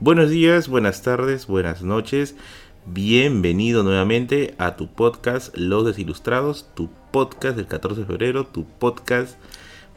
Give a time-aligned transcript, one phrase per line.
[0.00, 2.34] Buenos días, buenas tardes, buenas noches.
[2.86, 9.36] Bienvenido nuevamente a tu podcast Los Desilustrados, tu podcast del 14 de febrero, tu podcast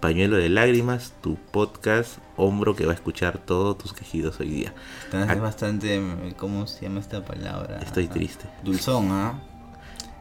[0.01, 4.73] Pañuelo de Lágrimas, tu podcast Hombro que va a escuchar todos tus quejidos hoy día.
[5.05, 5.35] Estás Ah.
[5.35, 6.01] bastante,
[6.37, 7.79] ¿cómo se llama esta palabra?
[7.81, 8.45] Estoy triste.
[8.63, 9.39] Dulzón, ¿ah?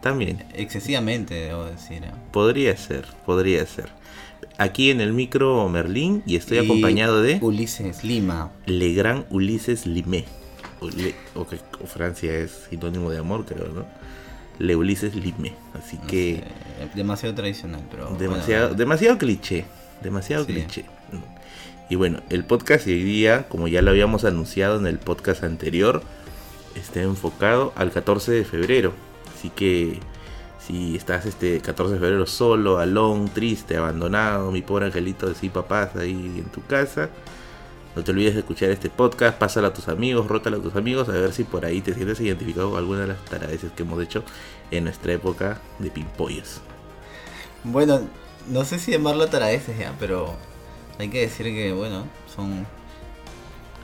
[0.01, 2.05] También, Excesivamente, debo decir.
[2.07, 2.15] ¿ah?
[2.33, 3.91] podría ser, podría ser.
[4.59, 8.53] Aquí en el micro Merlín y estoy Y acompañado de Ulises Lima.
[8.67, 10.25] Legrand Ulises Limé.
[10.81, 13.87] O, Le- o que o Francia es sinónimo de amor, creo, ¿no?
[14.59, 15.55] Le Ulises Limé.
[15.75, 16.43] Así No que
[16.81, 18.11] sé, demasiado tradicional, pero.
[18.19, 19.65] demasiado, bueno, demasiado cliché.
[20.03, 20.53] Demasiado Sí.
[20.53, 20.85] cliché.
[21.89, 25.45] Y bueno, el podcast de hoy día, como ya lo habíamos anunciado en el podcast
[25.45, 26.03] anterior,
[26.75, 28.93] está enfocado al 14 de febrero.
[29.37, 29.99] Así que
[30.67, 35.49] si estás este 14 de febrero solo, alone, triste, abandonado, mi pobre angelito de sí
[35.49, 37.11] papás ahí en tu casa,
[37.95, 41.09] no te olvides de escuchar este podcast, pásalo a tus amigos, rótalo a tus amigos,
[41.09, 44.03] a ver si por ahí te sientes identificado con alguna de las taradeces que hemos
[44.03, 44.25] hecho
[44.71, 46.61] en nuestra época de pimpollos.
[47.65, 48.01] Bueno,
[48.49, 50.35] no sé si llamarlo taradeces ya, pero
[50.99, 52.67] hay que decir que, bueno, son.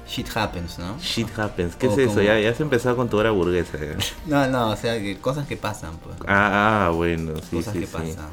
[0.09, 0.99] Shit happens, ¿no?
[1.01, 2.09] Shit happens, ¿qué O es eso?
[2.15, 3.79] como- Ya, ya has empezado con tu hora burguesa.
[3.79, 3.97] ya.
[4.27, 6.17] No, no, o sea, que cosas que pasan, pues.
[6.27, 7.93] Ah, ah, bueno, sí, cosas sí, que sí.
[7.93, 8.29] pasan.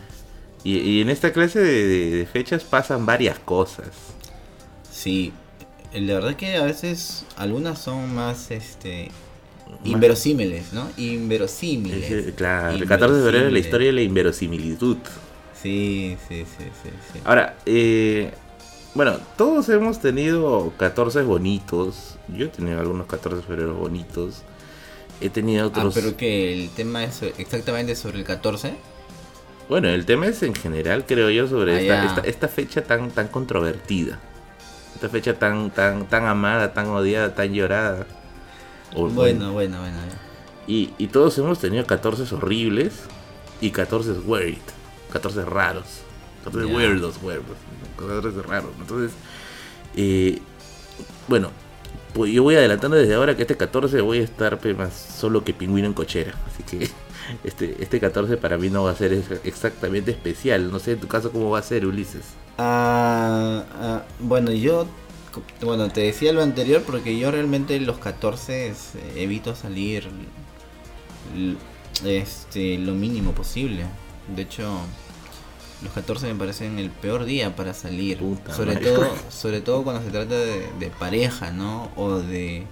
[0.64, 3.90] Y, y en esta clase de, de- de fechas pasan varias cosas.
[4.92, 5.34] Sí,
[5.94, 9.12] la verdad que a veces algunas son más, este,
[9.84, 10.90] inverosímiles, ¿no?
[10.98, 12.10] Inverosímiles.
[12.10, 14.98] Es, eh, claro, el 14 de febrero es la historia de la inverosimilitud.
[15.62, 17.20] Sí, sí, sí, sí, sí.
[17.26, 18.32] Ahora, eh,
[18.96, 22.16] bueno, todos hemos tenido 14 bonitos.
[22.30, 24.42] Yo he tenido algunos 14 de febrero bonitos.
[25.22, 25.94] He tenido Ah, otros.
[25.94, 28.74] pero que el tema es exactamente sobre el 14.
[29.70, 33.12] Bueno, el tema es en general, creo yo, sobre Ah, esta, esta, esta fecha tan,
[33.12, 34.20] tan controvertida.
[34.96, 38.06] Esta fecha tan, tan, tan amada, tan odiada, tan llorada.
[38.96, 39.98] O- Bueno, bueno, bueno.
[40.68, 42.94] Y, y todos hemos tenido 14 horribles
[43.62, 44.58] y 14 weird.
[45.12, 46.02] 14 raros.
[46.46, 46.76] 14 Ya.
[46.76, 47.58] weirdos, weirdos.
[47.98, 48.72] 14 raros.
[48.80, 49.12] Entonces,
[49.98, 50.40] eh,
[51.28, 51.50] bueno,
[52.14, 55.54] pues yo voy adelantando desde ahora que este 14 voy a estar más solo que
[55.54, 56.34] pingüino en cochera.
[56.48, 56.90] Así que
[57.44, 60.72] este, este 14 para mí no va a ser ex- exactamente especial.
[60.72, 62.24] No sé en tu caso cómo va a ser, Ulises.
[62.58, 64.88] Ah, ah, bueno, yo,
[65.62, 70.08] bueno, te decía lo anterior porque yo realmente los 14 es, eh, evito salir
[72.06, 73.86] este, lo mínimo posible.
[74.34, 74.80] De hecho,
[75.84, 78.20] los 14 me parecen el peor día para salir.
[78.20, 81.92] Puta sobre todo, sobre todo cuando se trata de, de pareja, ¿no?
[81.96, 82.68] O de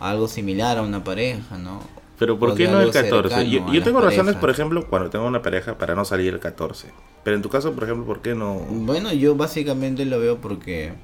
[0.00, 1.80] algo similar a una pareja, ¿no?
[2.18, 3.28] Pero ¿por O qué no el algo 14?
[3.34, 4.40] cercano Yo, tengo razones, parejas.
[4.40, 6.92] por ejemplo, cuando tengo una pareja para no salir el 14.
[7.22, 8.54] Pero en tu caso, por ejemplo, ¿por qué no?
[8.68, 10.94] Bueno, yo básicamente lo veo porque,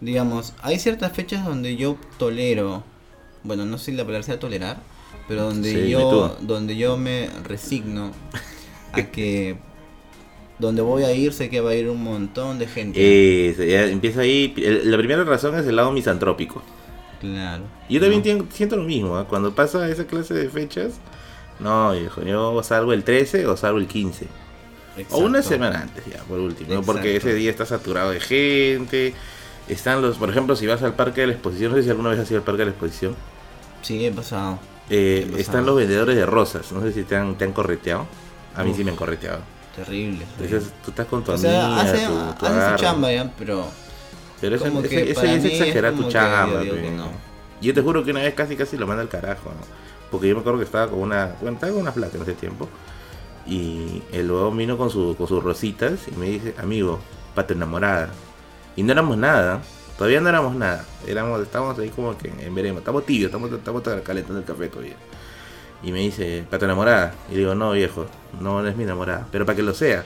[0.00, 2.82] digamos, hay ciertas fechas donde yo tolero,
[3.44, 4.78] bueno, no sé si la palabra sea tolerar,
[5.26, 8.12] pero donde Sí, yo, donde yo me resigno
[8.92, 9.58] a que
[10.58, 12.98] donde voy a ir sé que va a ir un montón de gente.
[13.00, 14.52] Eh, empieza ahí.
[14.84, 16.62] La primera razón es el lado misantrópico.
[17.20, 17.64] claro.
[17.88, 19.16] Yo también siento lo mismo.
[19.16, 19.26] ¿ah?
[19.28, 20.94] Cuando pasa esa clase de fechas,
[21.58, 24.26] no, viejo, yo salgo el 13 o salgo el 15.
[25.10, 26.74] O una semana antes, ya, por último.
[26.74, 26.82] ¿no?
[26.82, 29.14] Porque ese día está saturado de gente.
[29.68, 32.08] Están los, por ejemplo, si vas al parque de la exposición, no sé si alguna
[32.10, 33.14] vez has ido al parque de la exposición.
[33.82, 34.58] Sí, he pasado.
[34.90, 35.40] eh, He pasado.
[35.40, 36.72] están los vendedores de rosas.
[36.72, 38.06] No sé si te han, te han correteado.
[38.56, 39.40] A mí sí me han correteado.
[39.84, 40.26] Terrible.
[40.38, 43.32] Entonces tú estás con tu o amiga, sea, hace, tu, tu hace su chamba ya,
[43.38, 43.66] pero
[44.40, 46.62] Pero como ese, que ese para ya es mí es exagerar tu como chamba.
[46.62, 47.08] que no.
[47.60, 49.50] Yo te juro que una vez casi casi lo manda al carajo.
[49.50, 49.66] ¿no?
[50.10, 51.34] Porque yo me acuerdo que estaba con una.
[51.40, 52.68] Bueno, estaba con una flaca en ese tiempo.
[53.46, 56.98] Y el huevón vino con, su, con sus rositas y me dice, amigo,
[57.34, 58.10] para tu enamorada.
[58.76, 59.62] Y no éramos nada.
[59.96, 60.84] Todavía no éramos nada.
[61.06, 62.80] Éramos, estábamos ahí como que en veremos.
[62.80, 64.96] Estamos tibios, estamos, estamos calentando el café todavía.
[65.82, 67.14] Y me dice, para tu enamorada.
[67.30, 68.06] Y le digo, no, viejo,
[68.40, 69.26] no, es mi enamorada.
[69.30, 70.04] Pero para que lo sea.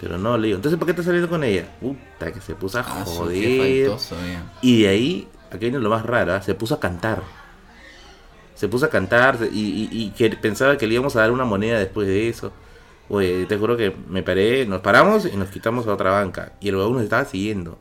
[0.00, 1.66] Pero no, le digo, entonces ¿por qué estás saliendo con ella?
[1.80, 3.84] Puta, que se puso a ah, joder.
[3.86, 4.16] faltoso.
[4.62, 6.42] Y de ahí, aquí viene lo más raro, ¿ah?
[6.42, 7.22] se puso a cantar.
[8.54, 11.44] Se puso a cantar y, y- y que pensaba que le íbamos a dar una
[11.44, 12.52] moneda después de eso.
[13.08, 16.52] Oye, te juro que me paré, nos paramos y nos quitamos a otra banca.
[16.60, 17.78] Y el huevón nos estaba siguiendo.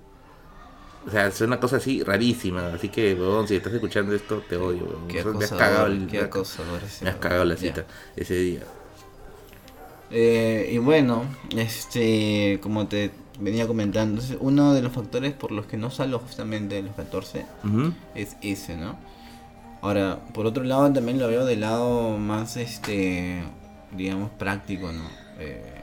[1.07, 2.73] O sea, es una cosa así rarísima.
[2.73, 3.17] Así que,
[3.47, 5.07] si estás escuchando esto, te odio.
[5.07, 7.19] Qué me has cagado, el- qué acosador ese me has huevón.
[7.19, 7.85] cagado la cita
[8.15, 8.61] ese día.
[10.11, 11.23] Eh, y bueno,
[11.55, 16.75] este, como te venía comentando, uno de los factores por los que no salgo justamente
[16.75, 17.91] de los 14 Ujú.
[18.13, 18.97] es ese, ¿no?
[19.81, 23.43] Ahora, por otro lado, también lo veo del lado más, este,
[23.95, 25.03] digamos, práctico, ¿no?
[25.39, 25.74] Eh,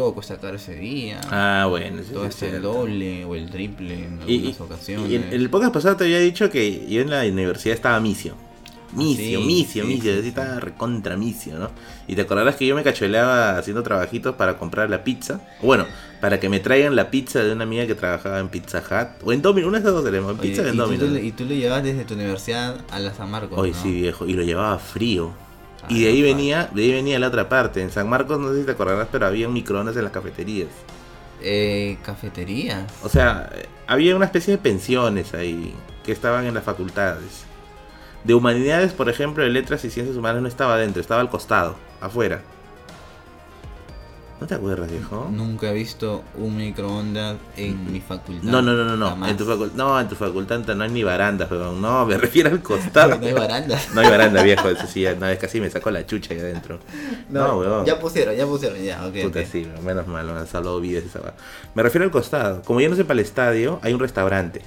[0.00, 1.20] todo cuesta caro ese día.
[1.30, 5.10] Ah, bueno, todo está el doble o el triple en Y, algunas ocasiones.
[5.10, 8.34] y en el podcast pasado te había dicho que yo en la universidad estaba misio.
[8.92, 10.28] Misio, Sí, misio, sí, misio, sí, sí.
[10.28, 11.70] estaba recontra misio, ¿no?
[12.08, 15.40] Y te acordarás que yo me cacholeaba haciendo trabajitos para comprar la pizza.
[15.62, 15.86] Bueno,
[16.20, 19.22] para que me traigan la pizza de una amiga que trabajaba en Pizza Hut.
[19.24, 21.18] O en Domino, una de esas dos tenemos, en Oye, pizza en tú, Domino.
[21.18, 23.56] y tú lo llevabas desde tu universidad a la San Marcos.
[23.56, 23.76] Hoy ¿no?
[23.80, 25.30] sí, viejo, y lo llevaba frío.
[25.88, 27.82] Y de ahí venía, de ahí venía la otra parte.
[27.82, 30.68] En San Marcos, no sé si te acordarás, pero había microondas en las cafeterías.
[31.42, 32.84] Eh, cafeterías.
[33.02, 33.50] O sea,
[33.86, 35.74] había una especie de pensiones ahí
[36.04, 37.44] que estaban en las facultades.
[38.24, 41.76] De humanidades, por ejemplo, de letras y ciencias humanas no estaba adentro, estaba al costado,
[42.00, 42.42] afuera.
[44.40, 45.28] ¿No te acuerdas, viejo?
[45.30, 48.42] Nunca he visto un microondas en mi facultad.
[48.50, 49.28] No, no, no, no, no.
[49.28, 51.82] En tu facul- no, en tu facultad no hay ni barandas, weón.
[51.82, 53.18] No, me refiero al costado.
[53.18, 53.90] No hay barandas.
[53.94, 54.70] No hay baranda, viejo.
[54.70, 56.78] Eso sí, no, es casi me sacó la chucha ahí adentro.
[57.28, 57.84] No, weón.
[57.84, 59.14] ya pusieron, ya pusieron, ya, ok.
[59.24, 61.34] Puta, sí, menos mal, me han salvado vidas esa va.
[61.74, 62.62] Me refiero al costado.
[62.62, 64.62] Como yo no sé para el estadio, hay un restaurante.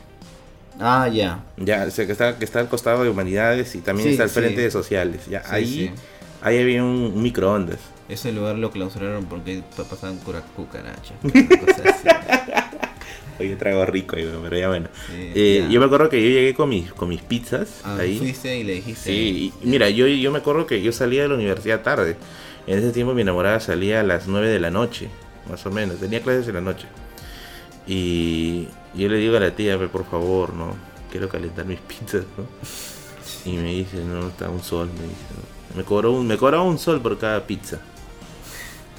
[0.79, 1.43] Ah, ya.
[1.57, 4.23] Ya, o sea, que está, que está al costado de humanidades y también Sí, está
[4.23, 4.35] al sí.
[4.39, 5.25] frente de sociales.
[5.27, 5.93] Ya, Sí, ahí,
[6.43, 7.79] ahí había un microondas.
[8.13, 10.17] Ese lugar lo clausuraron porque pa- pasaban
[10.55, 11.13] cucarachas.
[13.39, 14.87] Oye, trago rico pero ya bueno.
[15.07, 18.19] Sí, Eh, yo me acuerdo que yo llegué con mis, con mis pizzas Ah, ahí.
[18.19, 19.09] fuiste y le dijiste.
[19.09, 22.15] Sí, y mira, yo, yo me acuerdo que yo salía de la universidad tarde.
[22.67, 25.09] En ese tiempo mi enamorada salía a las 9 de la noche,
[25.49, 25.99] más o menos.
[25.99, 26.85] Tenía clases en la noche.
[27.87, 30.75] Y yo le digo a la tía, "Ve, por favor, ¿no?
[31.11, 32.45] Quiero calentar mis pizzas, ¿no?
[33.51, 35.15] Y me dice, no, está un sol, me dice.
[35.35, 35.77] ¿no?
[35.77, 37.79] Me cobró un, me un sol por cada pizza.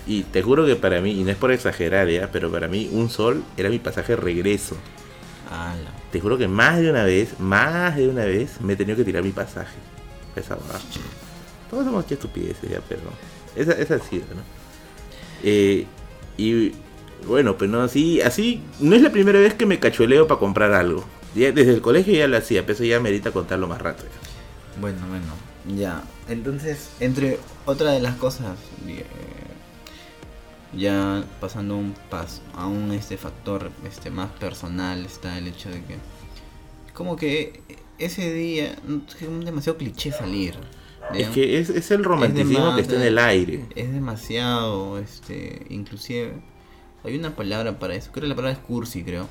[0.07, 2.91] Y te juro que para mí, y no es por exagerar ya, pero para mí
[2.93, 4.77] un sol era mi pasaje de regreso.
[5.51, 5.91] Ala.
[6.13, 9.05] Te juro que más de una vez, más de una vez, me he tenido que
[9.05, 9.77] tirar mi pasaje.
[10.37, 10.59] Esa.
[11.71, 13.03] Todos somos que estupideces ya, pero.
[13.57, 14.43] Esa, esa ha sido, ¿no?
[15.43, 15.87] Eh,
[16.37, 16.73] y
[17.27, 18.63] bueno, pues no, así, así.
[18.81, 21.05] No es la primera vez que me cachueleo para comprar algo.
[21.35, 24.05] Ya, desde el colegio ya lo hacía, pero eso ya merita contarlo más rato.
[24.05, 24.81] ya.
[24.81, 25.79] Bueno, bueno.
[25.81, 26.03] Ya.
[26.29, 28.57] Entonces, entre otra de las cosas.
[28.87, 29.05] eh,
[30.77, 35.83] ya pasando un paso a un este factor este más personal está el hecho de
[35.85, 35.97] que
[36.93, 37.61] como que
[37.99, 38.77] ese día
[39.21, 40.55] es demasiado cliché salir
[41.15, 43.67] Es que es, es el romanticismo que está en el aire.
[43.75, 46.33] es demasiado este inclusive
[47.05, 49.29] hay una palabra para eso creo que la palabra es cursi creo.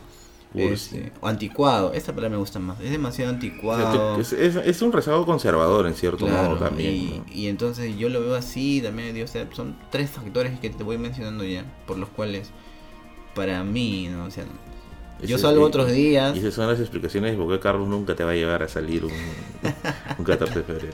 [0.55, 4.91] Este, o anticuado esta palabra me gusta más es demasiado anticuado es, es- es un
[4.91, 6.94] rezago conservador en cierto Claro, modo también.
[6.95, 7.25] y, ¿no?
[7.33, 10.83] y entonces yo lo veo así también, digo, o sea, son tres factores que te
[10.83, 12.51] voy mencionando ya, por los cuales
[13.33, 14.25] para mí, ¿no?
[14.25, 14.45] O sea,
[15.25, 18.23] yo salgo otros días, Y esas son las explicaciones de por qué Carlos nunca te
[18.23, 19.11] va a llevar a salir un,
[20.19, 20.94] un 14 de febrero.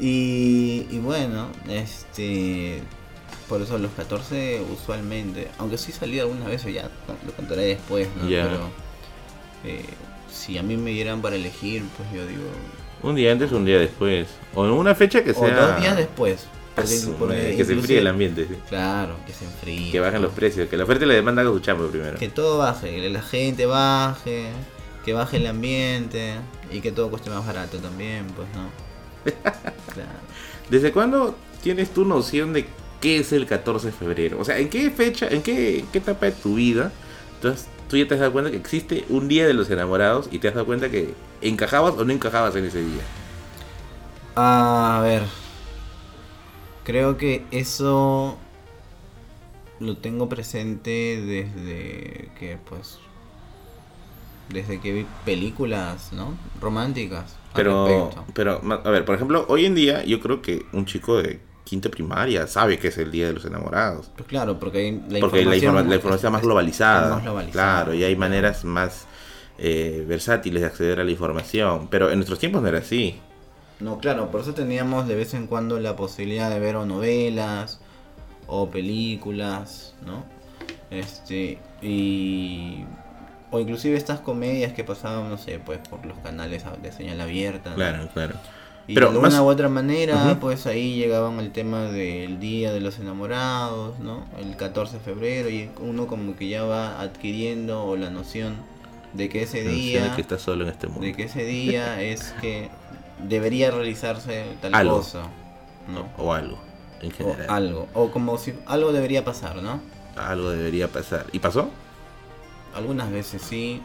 [0.00, 2.80] y, y bueno, este,
[3.50, 6.88] por eso los 14 usualmente, aunque sí salí algunas veces ya,
[7.26, 8.28] lo contaré después, ¿no?
[8.28, 8.70] Pero
[9.64, 9.84] eh,
[10.30, 12.44] si a mí me dieran para elegir, pues yo digo,
[13.02, 14.28] Un día antes o un día después.
[14.54, 15.72] O en una fecha que o sea.
[15.72, 16.46] dos días después.
[16.76, 18.46] Porque, Asu, porque madre, que se enfríe el ambiente.
[18.48, 18.56] sí.
[18.68, 19.90] Claro, que se enfríe.
[19.90, 20.68] Que bajen los precios.
[20.68, 22.18] Que la oferta y la demanda hagan su chamba primero.
[22.20, 24.50] Que todo baje, que la gente baje,
[25.04, 26.36] que baje el ambiente
[26.70, 28.70] y que todo cueste más barato también, pues no.
[29.92, 30.20] Claro.
[30.70, 32.66] ¿Desde cuándo tienes tu noción de
[33.00, 34.38] qué es el 14 de febrero?
[34.40, 36.92] O sea, ¿en qué fecha, en qué, qué etapa de tu vida
[37.40, 40.40] entonces, tú ya te has dado cuenta que existe un día de los enamorados y
[40.40, 43.00] te has dado cuenta que encajabas o no encajabas en ese día?
[44.36, 45.22] A ver.
[46.84, 48.36] Creo que eso
[49.78, 52.98] lo tengo presente desde que pues
[54.50, 56.34] desde que vi películas, ¿no?
[56.60, 57.36] Románticas.
[57.54, 61.40] Pero, pero, a ver, por ejemplo, hoy en día yo creo que un chico de
[61.70, 64.10] quinta primaria sabe que es el día de los enamorados.
[64.16, 67.14] Pues claro, porque hay la Porque la, informa- la información más es- globalizada.
[67.14, 67.52] más globalizada,
[67.84, 69.06] Claro, y hay maneras más
[69.58, 71.88] eh, versátiles de acceder a la información.
[71.88, 73.18] Pero en nuestros tiempos no era así.
[73.78, 77.80] No, claro, por eso teníamos de vez en cuando la posibilidad de ver o novelas
[78.46, 80.24] o películas, ¿no?
[80.90, 82.84] Este, y
[83.52, 87.70] o inclusive estas comedias que pasaban, no sé, pues por los canales de señal abierta.
[87.70, 87.76] ¿no?
[87.76, 88.34] Claro, claro.
[88.90, 92.80] Y Pero de una u otra manera, pues ahí llegaban el tema del Día de
[92.80, 94.24] los Enamorados, ¿no?
[94.38, 98.56] El 14 de febrero y uno como que ya va adquiriendo o la noción
[99.12, 101.02] de que ese día de que estás solo en este mundo.
[101.02, 102.68] de que ese día es que
[103.28, 104.96] debería realizarse tal Algo.
[104.98, 105.22] cosa,
[105.92, 106.08] ¿no?
[106.16, 106.58] O algo,
[107.00, 107.46] en O general.
[107.48, 109.80] algo, o como si algo debería pasar, ¿no?
[110.16, 111.26] Algo debería pasar.
[111.32, 111.70] ¿Y pasó?
[112.74, 113.80] Algunas veces sí,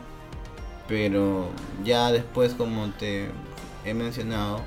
[0.88, 1.50] pero
[1.84, 3.30] ya después, como te
[3.84, 4.62] he mencionado,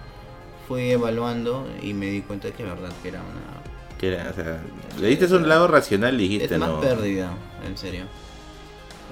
[0.68, 4.34] fui evaluando y me di cuenta que la verdad que era una Que era, o
[4.34, 4.60] sea,
[5.00, 6.80] le diste un lado racional y dijiste Es más no.
[6.80, 7.30] pérdida,
[7.66, 8.04] en serio.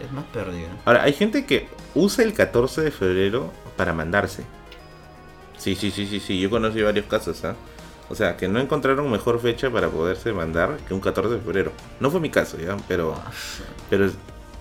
[0.04, 0.68] Es más pérdida.
[0.84, 4.44] Ahora, hay gente que usa el 14 de febrero para mandarse.
[5.56, 6.38] Sí, sí, sí, sí, sí.
[6.38, 7.56] Yo conocí varios casos, ¿ah?
[8.10, 11.72] O sea, que no encontraron mejor fecha para poderse mandar que un 14 de febrero.
[11.98, 12.76] No fue mi caso, ¿ya?
[12.86, 13.30] Pero, Ah,
[13.90, 14.10] pero,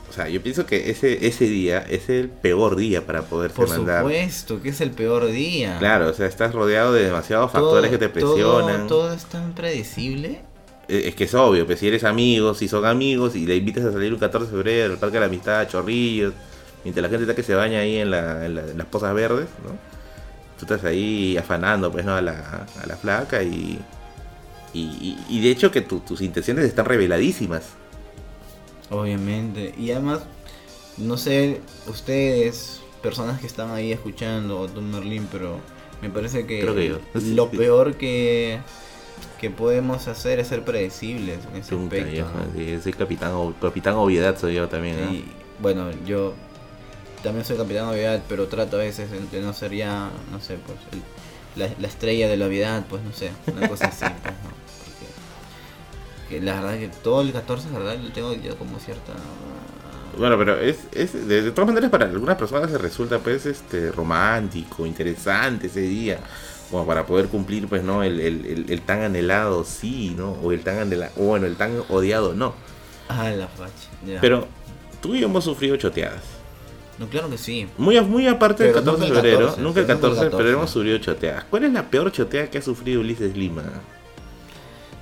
[0.09, 3.69] o sea, yo pienso que ese, ese día es el peor día para poderse Por
[3.69, 4.01] mandar.
[4.03, 5.77] supuesto, que es el peor día.
[5.79, 8.87] Claro, o sea, estás rodeado de demasiados factores que te todo- presionan.
[8.87, 10.41] Todo, es tan predecible.
[10.87, 13.83] Eh, Es que es obvio, pues si eres amigo, si son amigos y le invitas
[13.85, 16.33] a salir un 14 de febrero al Parque de la Amistad, a Chorrillos,
[16.83, 19.13] mientras la gente está que se baña ahí en, la- en la- en las pozas
[19.15, 19.71] verdes, ¿no?
[20.59, 22.13] Tú estás ahí afanando pues, ¿no?
[22.15, 23.79] a, la, a la flaca y,
[24.73, 27.63] y, y- y de hecho que tu- tus intenciones están reveladísimas.
[28.89, 29.73] Obviamente.
[29.77, 30.21] Y además,
[30.97, 35.59] no sé, ustedes, personas que están ahí escuchando, o tú Merlin, pero
[36.01, 36.99] me parece que, Creo que yo.
[37.15, 38.59] lo peor que,
[39.39, 42.27] que podemos hacer es ser predecibles en ese aspecto.
[42.55, 45.11] sí, soy capitán, capitán obviedad soy yo también, ¿no?
[45.11, 45.25] Y
[45.59, 46.33] bueno, yo
[47.23, 50.57] también soy capitán obviedad, pero trato a veces de, de no ser ya, no sé,
[50.65, 51.01] pues el-
[51.55, 54.64] la, la estrella de la obviedad, pues no sé, una cosa así, pues, ¿no?
[56.39, 59.13] Que la verdad que todo el 14, la verdad, yo tengo ya como cierta...
[60.17, 63.91] Bueno, pero es, es de, de todas maneras para algunas personas se resulta pues este
[63.91, 66.19] romántico, interesante ese día,
[66.71, 70.31] como para poder cumplir pues no el, el, el- el tan anhelado sí, ¿no?
[70.41, 72.53] O el tan anhelado, o bueno, el tan odiado no.
[73.09, 74.19] Ah, la facha.
[74.21, 74.47] Pero
[75.01, 76.23] tú y yo hemos sufrido choteadas.
[76.97, 77.67] No, claro que sí.
[77.77, 80.21] Muy, muy aparte del Pero 14 de nunca el febrero, 14, nunca el pero nunca
[80.21, 80.53] el 14, pero 14.
[80.53, 81.43] hemos sufrido choteadas.
[81.49, 83.63] ¿Cuál es la peor chotea que ha sufrido Ulises Lima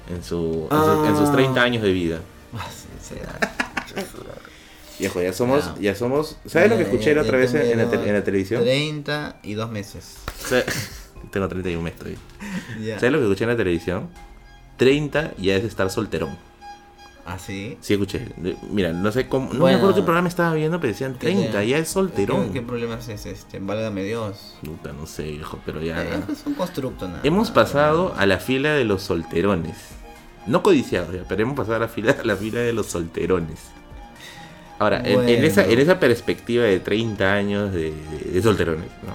[0.10, 1.34] en, su, en, su- en sus Ah.
[1.34, 2.20] 30 años de vida?
[2.56, 2.70] Ah.
[5.00, 5.82] Viejo, ya somos, Ya.
[5.92, 8.24] ya somos, ¿sabes lo que escuché la ya otra vez en la, te- en la
[8.24, 8.62] televisión?
[8.62, 10.18] 30 y dos meses.
[11.32, 13.00] Tengo 31 meses todavía.
[13.00, 14.10] ¿Sabes lo que escuché en la televisión?
[14.78, 16.38] 30 ya es estar solterón.
[17.26, 17.78] ¿Así?
[17.80, 18.28] Sí, escuché.
[18.70, 19.48] Mira, no sé cómo.
[19.48, 19.78] No me Bueno.
[19.78, 22.48] acuerdo qué programa estaba viendo, pero decían 30, ya es solterón.
[22.48, 23.26] ¿Qué, qué problema es?
[23.26, 24.56] Este, válgame Dios.
[24.62, 26.04] Puta, no sé, viejo, pero ya.
[26.04, 27.22] Eh, Es un constructo nada.
[27.24, 29.78] Hemos pasado a la fila de los solterones.
[30.48, 33.60] No codiciados, ya, pero hemos pasado a la fila, a la fila de los solterones.
[34.80, 35.32] Ahora, en- en, Bueno.
[35.48, 39.14] esa, en esa perspectiva de 30 años de, de- de solterones, ¿no?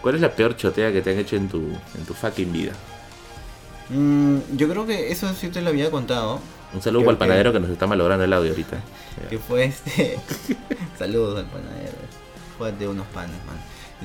[0.00, 2.72] ¿Cuál es la peor chotea que te han hecho en tu, en tu fucking vida?
[3.90, 6.40] Mm, yo creo que eso sí te lo había contado.
[6.74, 8.78] Un saludo Creo para el panadero que nos está malogrando el audio ahorita.
[9.30, 10.18] Que fue este.
[10.98, 11.92] Saludos al panadero.
[12.58, 13.56] Fue de unos panes, man.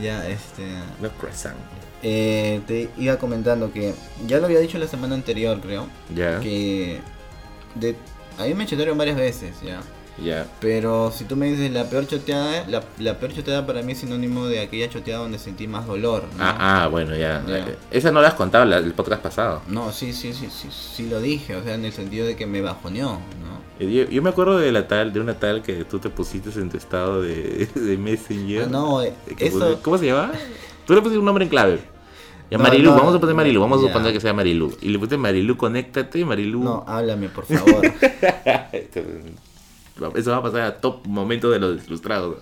[0.02, 0.64] Ya, este.
[1.02, 1.56] No croissant.
[2.04, 3.94] eh, te iba comentando que.
[4.28, 5.88] Ya lo había dicho la semana anterior, creo.
[6.16, 7.02] Ya, Que.
[7.76, 7.96] De,
[8.38, 9.82] a mí me chotearon varias veces, ya.
[10.60, 14.00] Pero si tú me dices la peor choteada, la, la peor choteada para mí es
[14.00, 16.24] sinónimo de aquella choteada donde sentí más dolor.
[16.38, 16.44] ¿no?
[16.44, 17.44] Ah, ah, bueno, ya.
[17.48, 19.62] Eh, Esa no la has contado la- el podcast pasado.
[19.68, 22.46] No, sí, sí, sí, sí, sí lo dije, o sea, en el sentido de que
[22.46, 23.60] me bajoneó, ¿no?
[23.80, 26.50] Eh, Yo, yo me acuerdo de la tal, de una tal que tú te pusiste
[26.60, 28.64] en tu estado de, de Messenger.
[28.64, 29.60] Ah, no, eh, Que eso...
[29.60, 30.32] puse- ¿Cómo se llama?
[30.86, 31.80] Tú le pusiste un nombre en clave.
[32.52, 34.76] Ya No, Marilu, no, vamos a poner Marilu, vamos a suponer que sea Marilu.
[34.82, 36.64] Y le pusiste Marilu, conéctate, Marilu.
[36.64, 37.82] No, háblame, por favor.
[40.16, 42.38] Eso va a pasar a top momento de los ilustrados.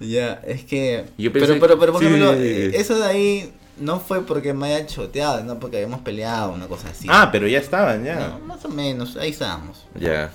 [0.00, 1.06] ya, es que...
[1.18, 2.60] Yo pero, pensé- pero, pero, por sí, ejemplo, sí, sí, sí.
[2.60, 6.66] eh, eso de ahí no fue porque me haya choteado, no porque habíamos peleado, una
[6.66, 7.06] cosa así.
[7.10, 8.28] Ah, pero ya estaban, ya.
[8.28, 9.86] No, más o menos, ahí estábamos.
[9.98, 10.30] Ya.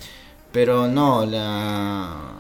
[0.53, 2.31] Pero no, la,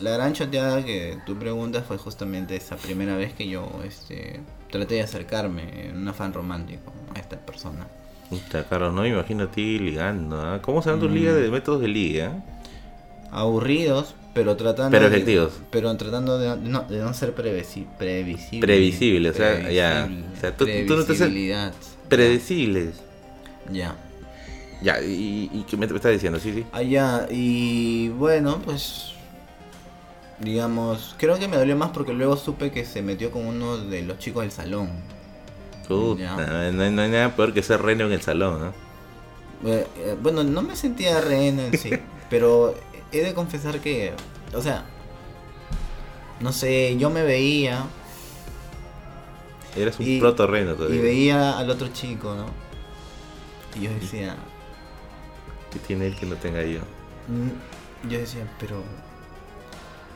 [0.00, 4.40] la gran choteada que tú preguntas fue justamente esa primera vez que yo este,
[4.70, 7.86] traté de acercarme en un afán romántico a esta persona.
[8.30, 10.40] Puta, Carlos, no me imagino a ti ligando.
[10.40, 10.60] ¿ah?
[10.62, 11.14] ¿Cómo se dan tus Mm.
[11.14, 12.32] ligas de métodos de liga?
[13.30, 15.52] Aburridos, pero tratando Pero de- efectivos.
[15.70, 18.60] pero tratando de no, de no ser previsi- previsible.
[18.66, 20.04] Previsible, o sea, ya.
[20.06, 21.72] Previsible, O sea, tú- tú no te haces- previsibilidad.
[22.08, 22.94] Predecibles.
[23.72, 23.96] Ya.
[24.82, 26.38] Ya, ¿y, y qué me, me estás diciendo?
[26.38, 26.64] Sí, sí.
[26.72, 29.12] Allá, y bueno, pues.
[30.38, 34.02] Digamos, creo que me dolió más porque luego supe que se metió con uno de
[34.02, 34.90] los chicos del salón.
[35.88, 36.36] Puta,
[36.72, 39.68] no, hay- no hay nada peor que ser reno en el salón, ¿no?
[39.70, 41.90] Eh, eh, Bueno, no me sentía rehén en sí,
[42.30, 42.74] pero
[43.12, 44.12] he de confesar que,
[44.54, 44.84] o sea,
[46.40, 47.84] no sé, yo me veía
[49.76, 51.02] Eras un Y- proto reno y todavía.
[51.02, 52.46] veía al otro chico, ¿no?
[53.78, 54.36] Y yo decía,
[55.70, 56.80] ¿Qué tiene él que no tenga yo?
[57.28, 58.82] mm, yo decía, pero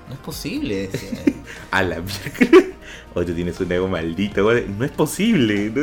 [0.09, 1.11] no es posible, decía.
[1.71, 2.70] A la mierda.
[3.15, 4.67] Oye, tú tienes un ego maldito, güey.
[4.79, 5.71] No es posible.
[5.75, 5.83] ¿no?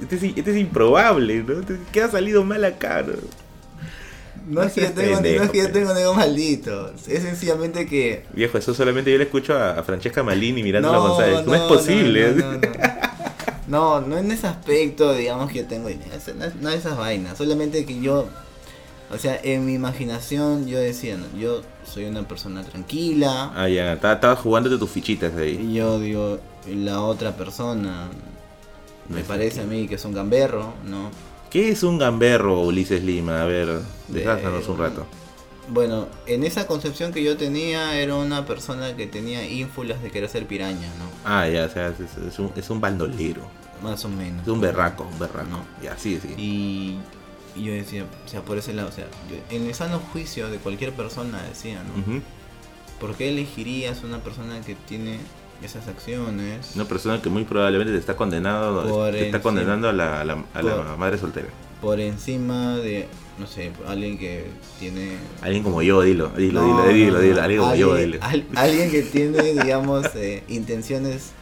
[0.00, 1.54] Este, es, este es improbable, ¿no?
[1.92, 3.14] ¿Qué ha salido mal acá, no?
[4.48, 7.86] No es que yo tengo, no es que yo tengo un ego maldito, es sencillamente
[7.86, 11.44] que Viejo, eso solamente yo le escucho a, a Francesca Malini mirando a González.
[11.46, 12.34] No, es posible.
[13.68, 16.96] no, no, en ese aspecto, digamos que yo tengo dinero, no, es- no es esas
[16.96, 18.28] vainas, solamente que yo,
[19.10, 23.92] o sea, en mi imaginación yo decía, no, yo soy una persona tranquila, Ah, ya,
[23.94, 25.58] estaba- estabas jugándote tus fichitas ahí.
[25.70, 28.08] y yo digo, la otra persona
[29.08, 31.10] me es parece a mí que es un gamberro, ¿no?
[31.50, 33.42] ¿Qué es un gamberro, Ulises Lima?
[33.42, 35.06] A ver, De- desházanos un rato.
[35.68, 40.28] Bueno, en esa concepción que yo tenía era una persona que tenía ínfulas de querer
[40.28, 41.04] ser piraña, ¿no?
[41.24, 41.88] Ah, ya, o sea,
[42.28, 43.42] es un, es un bandolero.
[43.82, 44.42] Más o menos.
[44.42, 45.48] Es un berraco, un berraco.
[45.50, 45.64] No.
[45.82, 46.28] Ya, sí, sí.
[46.38, 46.98] Y,
[47.56, 50.48] y yo decía, o sea, por ese lado, o sea, yo- en el sano juicio
[50.50, 52.20] de cualquier persona decía, ¿no?
[53.00, 55.18] ¿Por qué elegirías una persona que tiene
[55.62, 56.72] esas acciones?
[56.74, 60.24] Una persona que muy probablemente te está condenado, Por te está condenando a la, a
[60.24, 61.48] la- a la por- madre soltera.
[61.80, 63.06] Por encima de,
[63.38, 64.46] no sé, alguien que
[64.80, 65.18] tiene...
[65.42, 68.18] Alguien como yo, dilo, dilo, No, dilo, dilo, dilo, alguien como yo, dilo.
[68.22, 71.32] al- alguien que tiene, digamos, eh, intenciones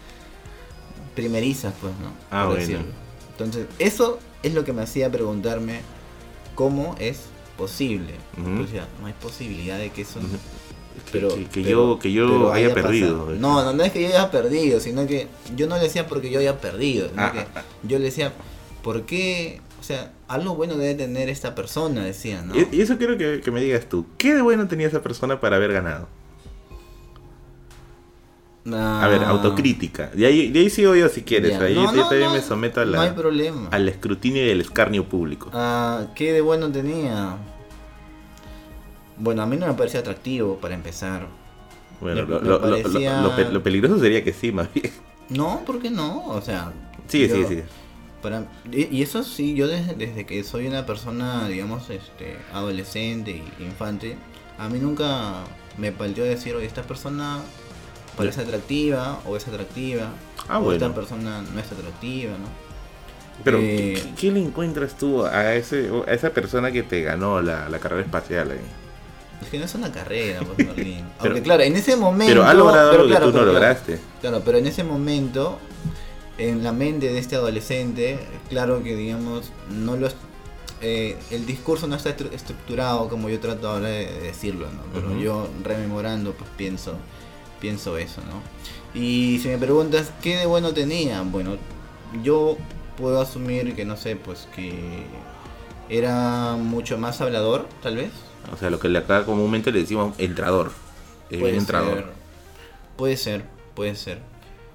[1.15, 2.09] primerizas, pues, ¿no?
[2.31, 2.61] Ah, Por bueno.
[2.61, 2.85] decirlo.
[3.31, 5.81] Entonces, eso es lo que me hacía preguntarme
[6.55, 7.21] cómo es
[7.57, 8.15] posible.
[8.39, 8.63] Ujú.
[8.63, 10.19] O sea, no hay posibilidad de que eso...
[10.19, 10.29] Ujú.
[11.11, 13.27] Pero, que, que pero- yo, que yo haya perdido.
[13.39, 16.31] No, no, no es que yo haya perdido, sino que yo no le decía porque
[16.31, 17.09] yo haya perdido.
[17.09, 17.63] sino Ah, que ah, ah.
[17.83, 18.33] Yo le decía,
[18.83, 19.61] ¿por qué?
[19.81, 22.55] O sea, algo bueno debe tener esta persona, decía, ¿no?
[22.57, 24.07] Y, y eso quiero que, que me digas tú.
[24.19, 26.09] ¿Qué de bueno tenía esa persona para haber ganado?
[28.67, 30.07] A ver, Ah, autocrítica.
[30.15, 31.61] De ahí, de ahí sigo yo si quieres.
[31.61, 33.69] Ahí No, yo no, también no, me someto a hay problema.
[33.71, 35.51] al escrutinio y el escarnio público.
[35.53, 37.37] Ah, ¿Qué de bueno tenía?
[39.19, 41.27] Bueno, a mí no me parecía atractivo para empezar.
[42.01, 44.51] Bueno, me- lo, me lo- lo- lo- parecía- lo pe- lo peligroso sería que sí,
[44.51, 44.91] más bien.
[45.29, 46.27] No, ¿por qué no?
[46.27, 46.73] O sea,
[47.07, 47.63] Sí, yo- sí, sí.
[48.23, 53.63] Para, y, eso sí, yo desde, desde que soy una persona, digamos, este, adolescente y
[53.63, 54.17] infante,
[54.59, 55.45] a mí nunca
[55.77, 57.41] me palteó decir, oye, esta persona
[58.17, 60.09] parece atractiva o es atractiva,
[60.49, 60.85] Ah, o bueno.
[60.87, 62.49] esta persona no es atractiva, ¿no?
[63.43, 67.43] Pero, Eh, ¿qué, qué le encuentras tú a, ese, a esa persona que te ganó
[67.43, 68.59] la, la carrera espacial ahí?
[69.43, 71.05] Es que no es una carrera, pues, Merlín.
[71.19, 72.33] Pero- Aunque claro, en ese momento...
[72.33, 73.99] Pero ha logrado pero algo claro, que tú no lograste.
[74.21, 75.59] Claro, pero en ese momento,
[76.39, 80.17] en la mente de este adolescente, claro que digamos, no lo es-
[80.81, 84.83] eh, el discurso no está estru- estructurado como yo trato ahora de de decirlo, ¿no?
[84.93, 86.95] Pero yo rememorando, pues pienso,
[87.65, 88.43] pienso eso, ¿no?
[88.93, 91.57] Y si me preguntas qué de bueno tenía, bueno,
[92.23, 92.59] yo
[92.99, 94.75] puedo asumir que no sé, pues que
[95.89, 98.11] era mucho más hablador, tal vez.
[98.53, 100.73] O sea, lo que le acá comúnmente le decimos entrador.
[101.31, 102.05] Ser,
[102.99, 104.19] puede ser, puede ser.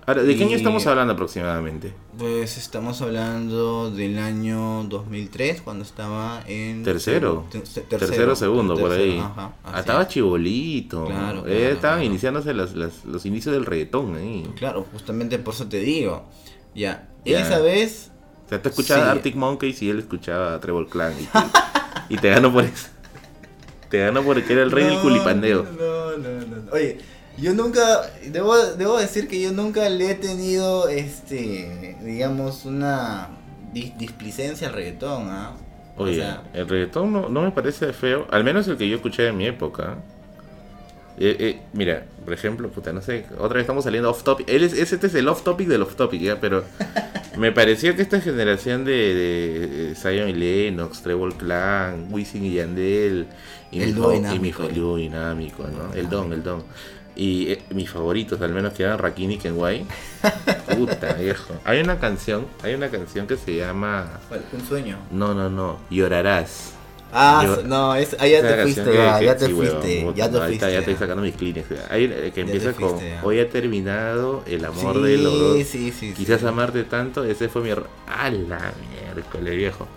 [0.09, 1.93] Ahora, ¿de qué año estamos hablando aproximadamente?
[2.17, 6.81] Pues estamos hablando del año 2003, cuando estaba en...
[6.83, 7.45] Tercero.
[7.51, 9.19] te- te- Tercero, segundo, por tercero, ahí.
[9.19, 10.07] ajá, Ah, estaba es.
[10.07, 11.05] chibolito.
[11.05, 12.03] Claro, Eh, claro, estaban claro.
[12.03, 14.51] iniciándose las- las- los inicios del reggaetón ahí.
[14.57, 16.25] Claro, justamente por eso te digo.
[16.73, 17.41] Ya, Ya.
[17.41, 18.09] esa vez...
[18.47, 19.09] O sea, tú escuchabas Sí.
[19.11, 21.13] Arctic Monkeys y él escuchaba a Trevor Clan.
[21.19, 22.87] Y te, y te ganó por eso.
[23.91, 25.67] Te ganó porque era el rey del No, culipandeo.
[25.77, 26.71] No, no, no, no.
[26.71, 26.97] Oye,
[27.41, 28.01] yo nunca...
[28.25, 33.29] Debo, debo decir que yo nunca le he tenido, este, digamos, una
[33.73, 35.55] dis- displicencia al reggaetón, ¿ah?
[35.97, 39.27] Oye, sea, el reggaetón no, no me parece feo, al menos el que yo escuché
[39.27, 39.97] en mi época.
[41.21, 44.47] Eh, eh, mira, por ejemplo, puta, no sé, otra vez estamos saliendo off topic.
[44.49, 46.63] Él es, este es el off topic del off topic, ya, pero
[47.37, 48.91] me pareció que esta generación de,
[49.89, 53.27] de, Zion y Lennox, Trevor Clan, Wisin y Yandel,
[53.69, 55.93] y El mi, dúo y mi dinámico, ¿no?
[55.93, 56.63] El Ah, don, el don.
[57.19, 59.85] Y eh, mis favoritos, al menos, que eran Rakim y Kenway.
[60.73, 61.53] Puta, viejo.
[61.65, 64.21] Hay una canción, hay una canción que se llama.
[64.53, 64.97] un sueño.
[65.11, 65.79] No, no, no.
[65.89, 66.75] Llorarás.
[67.11, 70.71] Ah, Yo- no, es, ahí ya te fuiste, ya, te sí, fuiste, ya te fuiste.
[70.71, 71.65] ya estoy sacando mis Kleenex.
[71.89, 73.21] Hay eh, que empieza fuiste, con ya.
[73.23, 75.57] Hoy ha terminado el amor sí, de los dos.
[75.57, 76.13] Sí, sí, sí.
[76.13, 77.89] Quizás amarte tanto, ese fue mi error.
[78.07, 78.71] ¡A la
[79.13, 79.87] miércoles, viejo!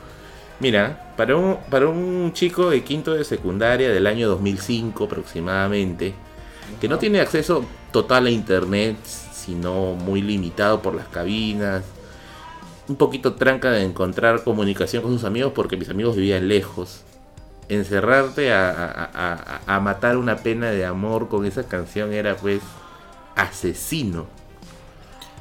[0.58, 6.14] Mira, para un, para un chico de quinto de secundaria del año 2005 aproximadamente,
[6.80, 11.82] que no tiene acceso total a internet, sino muy limitado por las cabinas,
[12.88, 17.02] un poquito tranca de encontrar comunicación con sus amigos porque mis amigos vivían lejos.
[17.68, 22.36] Encerrarte a, a- a- a- a matar una pena de amor con esa canción era
[22.36, 22.60] pues
[23.36, 24.26] asesino.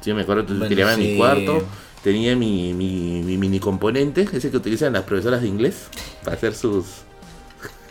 [0.04, 1.16] Yo me acuerdo que Bueno, tiraba en mi sí.
[1.16, 1.62] cuarto,
[2.02, 5.88] tenía mi, mi, mi mini componente, ese que utilizan las profesoras de inglés
[6.24, 7.02] para hacer sus...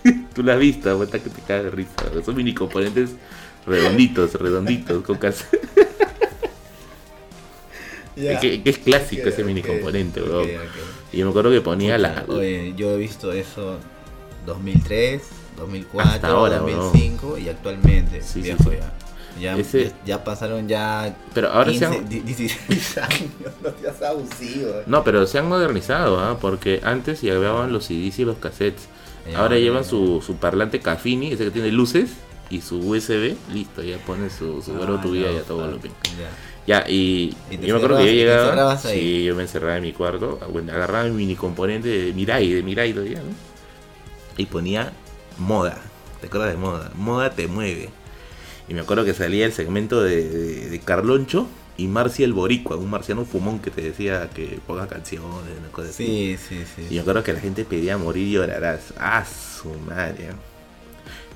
[0.34, 1.92] Tú la has visto, aguanta que te cagas de risa.
[2.20, 3.12] Esos mini componentes
[3.66, 5.46] redonditos, redonditos, con cas-
[8.16, 8.40] Ya.
[8.40, 10.42] que, que es clásico Ok, ese mini ok, componente, ok, weón.
[10.44, 11.14] ok.
[11.14, 12.26] Y yo me acuerdo que ponía la...
[12.28, 13.78] Oye, yo he visto eso
[14.46, 15.22] 2003,
[15.58, 18.22] 2004, Hasta ahora, 2005 y actualmente.
[18.22, 18.78] Sí, sí, viejo sí.
[18.80, 18.94] ya.
[19.40, 23.32] Ya, Ese- ya, ya pasaron ya Pero ahora se 15, han, di- 16 años,
[23.64, 24.72] no seas abusivo.
[24.86, 26.38] no, pero se han modernizado, ¿ah?
[26.40, 28.88] porque antes llevaban los CDs y los cassettes.
[29.30, 32.12] Ya, Ahora llevan su, su parlante Cafini, ese que tiene luces,
[32.50, 35.68] y su USB, listo, ya pone su, su Ah, tu vida no, y ya todo
[35.68, 35.94] lo bien.
[36.20, 36.30] ya.
[36.68, 38.78] Ya, y, yo me acuerdo que yo llegaba.
[38.78, 42.62] Sí, yo me encerraba en mi cuarto, bueno, agarraba mi mini componente de Mirai, de
[42.62, 43.34] Mirai todavía, ¿no?
[44.38, 44.94] Y ponía
[45.38, 45.78] moda.
[46.20, 46.92] ¿Te acuerdas de moda?
[46.96, 47.90] Moda te mueve.
[48.68, 51.48] Y me acuerdo que salía el segmento de, de- de Carloncho
[51.84, 55.90] y Marcia el Boricua, un marciano fumón que te decía que ponga canciones, una cosa
[55.90, 56.38] así.
[56.38, 56.88] Sí, sí, sí.
[56.90, 58.94] Y me acuerdo que la gente pedía morir y llorarás.
[58.98, 60.30] ¡Ah, su madre!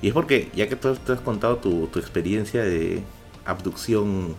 [0.02, 3.02] Y es porque, ya que tú, tú has contado tu, tu experiencia de
[3.44, 4.34] abducción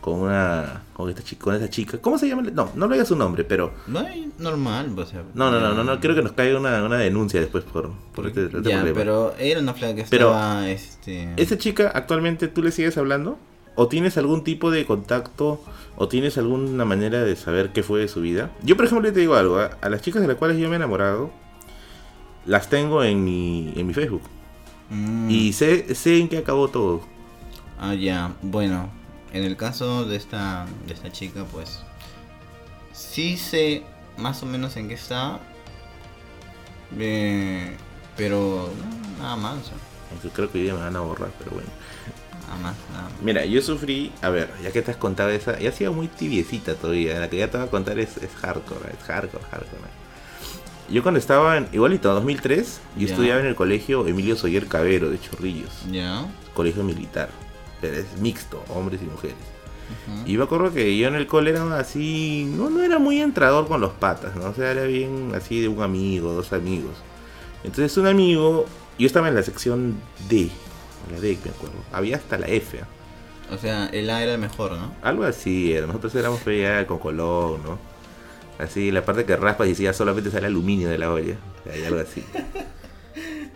[0.00, 0.82] con una.
[0.92, 1.98] con esta chica, con esta chica.
[1.98, 2.42] ¿Cómo se llama?
[2.52, 3.72] No, no le digas su nombre, pero.
[3.86, 5.22] No es normal, o sea.
[5.34, 8.26] No, no, no, no, no quiero que nos caiga una, una denuncia después por, por
[8.26, 8.94] este, este Ya, problema.
[8.98, 11.28] pero era una flaca que Pero- estaba, este...
[11.36, 13.38] ¿Esa chica actualmente tú le sigues hablando?
[13.76, 15.62] ¿O tienes algún tipo de contacto?
[15.96, 18.50] ¿O tienes alguna manera de saber qué fue de su vida?
[18.62, 19.58] Yo, por ejemplo, te digo algo.
[19.58, 19.78] ¿ah?
[19.82, 21.32] A las chicas de las cuales yo me he enamorado,
[22.44, 24.22] las tengo en mi, en mi Facebook.
[24.88, 27.02] mm, Y sé, sé en qué acabó todo.
[27.78, 28.90] Ah, ya, bueno,
[29.32, 31.86] en el caso de esta, de esta chica, pues...
[32.92, 33.84] Sí sé
[34.16, 35.40] más o menos en qué está.
[36.98, 37.76] eh,
[38.16, 39.72] pero no, nada más,
[40.10, 41.70] Aunque creo que hoy día me van a borrar, pero bueno.
[42.46, 43.12] Nada más, nada más.
[43.22, 46.08] Mira, yo sufrí, a ver, ya que te has contado esa, ya ha sido muy
[46.08, 50.06] tibiecita todavía, la que ya te voy a contar es, es hardcore, es hardcore, hardcore.
[50.88, 53.12] Yo cuando estaba en, igualito, en 2003, yo Ya.
[53.12, 56.24] estudiaba en el colegio Emilio Soyer Cabero de Chorrillos, Ya.
[56.54, 57.28] colegio militar,
[57.80, 59.36] pero es mixto, hombres y mujeres.
[60.08, 60.28] ujú.
[60.30, 63.66] Y me acuerdo que yo en el cole era así, no, no era muy entrador
[63.66, 64.44] con los patas, ¿no?
[64.50, 66.92] O sea, era bien así de un amigo, dos amigos.
[67.64, 68.66] Entonces un amigo,
[68.98, 70.50] yo estaba en la sección D,
[71.10, 72.86] la D me acuerdo, había hasta la F, ¿ah?
[73.52, 74.92] O sea, el A era el mejor, ¿no?
[75.02, 75.86] algo así, era.
[75.86, 77.78] nosotros éramos ya con color, ¿no?
[78.58, 81.78] Así, la parte que raspas y decía solamente sale aluminio de la olla, o sea,
[81.78, 82.22] y algo así.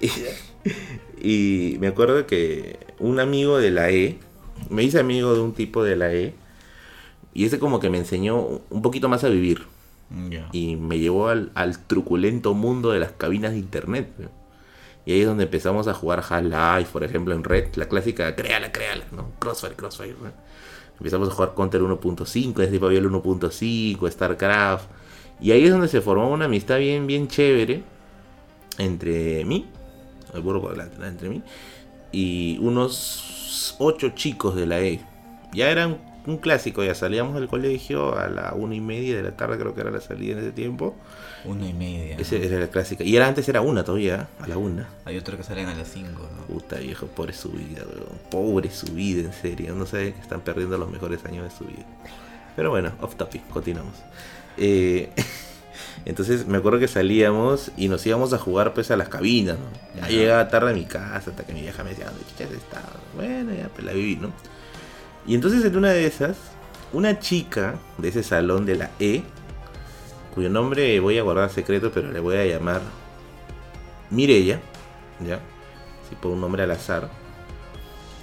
[0.03, 4.19] Y, y me acuerdo que un amigo de la E,
[4.71, 6.33] me hice amigo de un tipo de la E,
[7.35, 9.67] y ese como que me enseñó un poquito más a vivir.
[10.53, 14.11] Y me llevó al, al truculento mundo de las cabinas de internet.
[14.19, 14.40] ¿no?
[15.05, 18.71] Y ahí es donde empezamos a jugar Half-Life, por ejemplo, en Red, la clásica, créala,
[18.71, 19.31] créala, ¿no?
[19.39, 20.15] Crossfire, Crossfire.
[20.99, 24.91] Empezamos a jugar Counter 1.5, en ese tiempo había el 1.5, StarCraft.
[25.41, 27.83] Y ahí es donde se formó una amistad bien, bien chévere
[28.77, 29.67] entre mí,
[30.35, 31.43] el burro por delante, entre mí,
[32.13, 35.01] y unos ocho chicos de la E.
[35.53, 39.37] Ya eran un clásico, ya salíamos del colegio a la una y media de la
[39.37, 40.95] tarde, creo que era la salida en ese tiempo.
[41.45, 42.17] Una y media.
[42.19, 43.03] Ese era la clásica.
[43.05, 44.89] Y era antes era una todavía, a la una.
[45.05, 46.43] Hay otro que salen a las 5, ¿no?
[46.47, 48.19] Puta viejo, pobre su vida, weón.
[48.31, 49.75] Pobre su vida, en serio.
[49.75, 51.87] No que están perdiendo los mejores años de su vida.
[52.57, 53.95] Pero bueno, off topic, continuamos.
[54.57, 55.11] Eh,
[56.05, 60.01] entonces me acuerdo que salíamos y nos íbamos a jugar pues a las cabinas, ¿no?
[60.01, 62.93] Ya llegaba tarde a mi casa hasta que mi vieja me decía, ¿dónde chuchas estaba?
[63.17, 64.31] Bueno, ya pues la viví, ¿no?
[65.27, 66.37] Y entonces en una de esas,
[66.93, 69.23] una chica de ese salón de la E,
[70.35, 72.83] cuyo nombre voy a guardar secreto, pero le voy a llamar
[74.11, 74.61] Mirella,
[75.27, 75.41] ¿ya?
[76.09, 77.09] Si por un nombre al azar,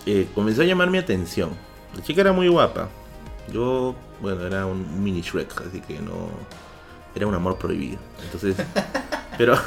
[0.06, 1.50] eh, comenzó a llamar mi atención.
[1.96, 2.90] La chica era muy guapa.
[3.52, 6.30] Yo, bueno, era un mini Shrek, así que no.
[7.16, 8.00] Era un amor prohibido.
[8.24, 8.56] Entonces.
[9.38, 9.58] pero.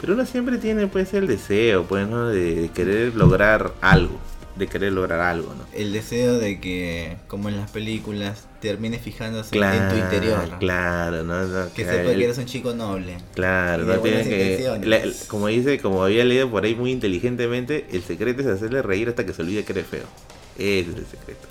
[0.00, 2.28] Pero uno siempre tiene, pues, el deseo, pues, ¿no?
[2.28, 4.18] De querer lograr algo.
[4.56, 5.64] De querer lograr algo, ¿no?
[5.72, 10.48] El deseo de que, como en las películas, termine fijándose Claro, en tu interior.
[10.50, 10.58] ¿no?
[10.58, 11.44] Claro, ¿no?
[11.46, 13.16] No, Que claro, sepa el- que eres un chico noble.
[13.34, 14.78] Claro, no tiene que.
[14.84, 19.08] la- como dice, como había leído por ahí muy inteligentemente, el secreto es hacerle reír
[19.08, 20.04] hasta que se olvide que eres feo.
[20.56, 21.46] Ese es el secreto.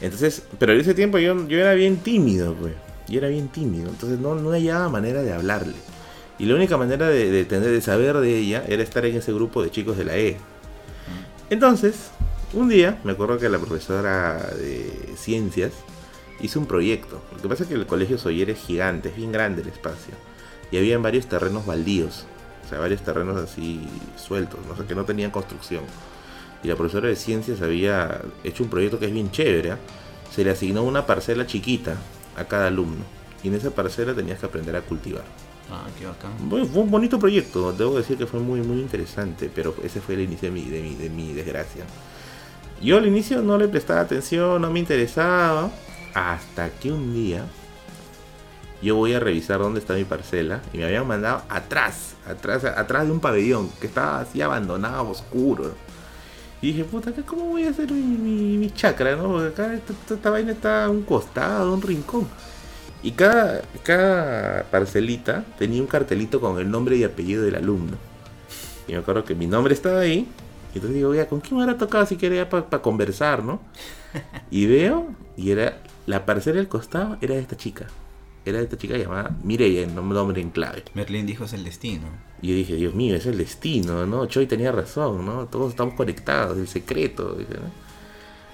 [0.00, 2.74] Entonces, pero en ese tiempo yo, yo era bien tímido, pues.
[3.08, 3.88] Yo era bien tímido.
[3.90, 5.74] Entonces no, no hallaba manera de hablarle.
[6.38, 9.32] Y la única manera de, de tener, de saber de ella era estar en ese
[9.32, 10.36] grupo de chicos de la E.
[11.50, 12.10] Entonces,
[12.52, 15.72] un día, me acuerdo que la profesora de ciencias
[16.40, 17.22] hizo un proyecto.
[17.34, 20.14] Lo que pasa es que el colegio Soyer es gigante, es bien grande el espacio.
[20.70, 22.26] Y había varios terrenos baldíos.
[22.64, 25.84] O sea, varios terrenos así sueltos, no sé, que no tenían construcción.
[26.62, 29.72] Y la profesora de ciencias había hecho un proyecto que es bien chévere.
[29.72, 29.78] ¿ah?
[30.34, 31.96] Se le asignó una parcela chiquita
[32.36, 33.04] a cada alumno.
[33.42, 35.24] Y en esa parcela tenías que aprender a cultivar.
[35.70, 36.32] Ah, qué bacán.
[36.48, 40.14] Bueno, fue un bonito proyecto, debo decir que fue muy muy interesante, pero ese fue
[40.14, 41.84] el inicio de mi, de mi, de mi desgracia.
[42.82, 45.70] Yo al inicio no le prestaba atención, no me interesaba,
[46.14, 47.44] hasta que un día
[48.82, 53.06] yo voy a revisar dónde está mi parcela y me habían mandado atrás, atrás, atrás
[53.06, 55.74] de un pabellón que estaba así abandonado, oscuro.
[56.62, 59.28] Y dije, puta, ¿acá ¿cómo voy a hacer mi, mi, mi chakra, no?
[59.32, 62.28] Porque acá esta, esta- esta vaina está a un costado, un rincón.
[63.02, 67.98] Y cada, cada parcelita tenía un cartelito con el nombre y apellido del alumno.
[68.88, 70.28] Y me acuerdo que mi nombre estaba ahí.
[70.74, 73.60] Y entonces digo, ya, ¿con quién me habrá tocado si quería para conversar, no?
[74.50, 77.86] Y veo, y era, la parcela del costado era de esta chica.
[78.46, 80.84] Era de esta chica llamada Mireia, el nom- nombre en clave.
[80.92, 82.04] Merlin dijo es el destino.
[82.42, 84.26] Y yo dije, Dios mío, es el destino, ¿no?
[84.26, 85.46] Choi tenía razón, ¿no?
[85.46, 87.32] Todos estamos conectados, el secreto.
[87.36, 87.84] dije, ¿no?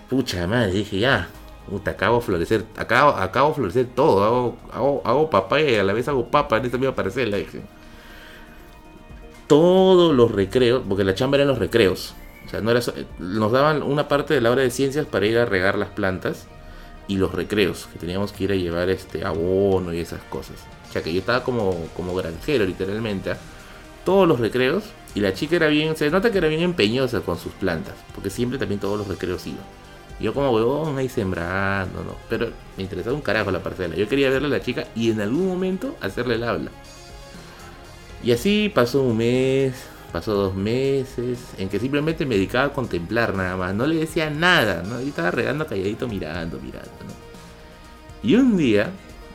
[0.09, 1.29] Pucha madre, dije, ya,
[1.69, 5.83] puta, acabo de florecer, acabo, acabo de florecer todo, hago, hago, hago papaya y a
[5.85, 7.61] la vez hago papa en esta misma parcela, dije.
[9.47, 12.15] Todos los recreos, porque la chamba eran los recreos.
[12.47, 15.27] O sea, no era so- nos daban una parte de la hora de ciencias para
[15.27, 16.47] ir a regar las plantas
[17.11, 20.55] y los recreos, que teníamos que ir a llevar este abono y esas cosas.
[20.89, 23.33] O sea que yo estaba como, como granjero literalmente.
[23.33, 23.37] ¿ah?
[24.05, 24.85] Todos los recreos
[25.17, 28.31] y la chica era bien, se nota que era bien empeñosa con sus plantas, porque
[28.31, 29.65] siempre también todos los recreos iban.
[30.21, 32.15] Yo como huevón ahí sembrando, ¿no?
[32.29, 33.97] Pero me interesaba un carajo la parcela.
[33.97, 36.71] Yo quería verle a la chica y en algún momento hacerle el habla.
[38.23, 39.75] Y así pasó un mes,
[40.11, 43.75] pasó dos meses, en que simplemente me dedicaba a contemplar nada más.
[43.75, 45.01] No le decía nada, ¿no?
[45.01, 47.13] Yo estaba regando calladito mirando, mirando, ¿no?
[48.23, 48.91] Y un día,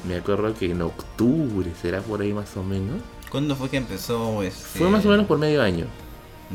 [0.07, 2.97] me acuerdo que en octubre, será por ahí más o menos.
[3.31, 4.79] ¿Cuándo fue que empezó este?
[4.79, 5.85] Fue más o menos por medio año.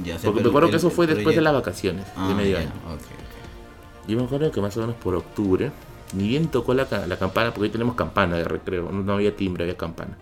[0.05, 2.13] Ya, Porque me pero acuerdo el- que eso el fue después de las vacaciones, de
[2.17, 2.71] Ah, medio ya, año.
[2.87, 4.09] ok, ok.
[4.09, 5.73] Yo me acuerdo que más o menos por octubre,
[6.15, 9.35] ni bien tocó la, la campana, porque hoy tenemos campana de recreo, no, no había
[9.35, 10.17] timbre, había campana.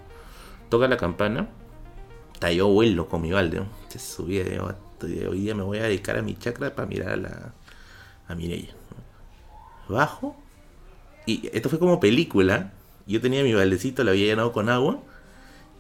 [0.71, 1.49] Toca la campana,
[2.39, 3.67] está yo vuelo con mi balde, ¿no?
[3.89, 7.11] se subía, digo, "Vato, hoy día me voy a dedicar a mi chakra para mirar
[7.11, 7.53] a la
[8.29, 8.71] a Mireia.
[9.89, 9.95] ¿no?
[9.95, 10.37] Bajo,
[11.27, 12.73] y esto fue como película,
[13.07, 15.01] yo tenía mi baldecito, lo había llenado con agua,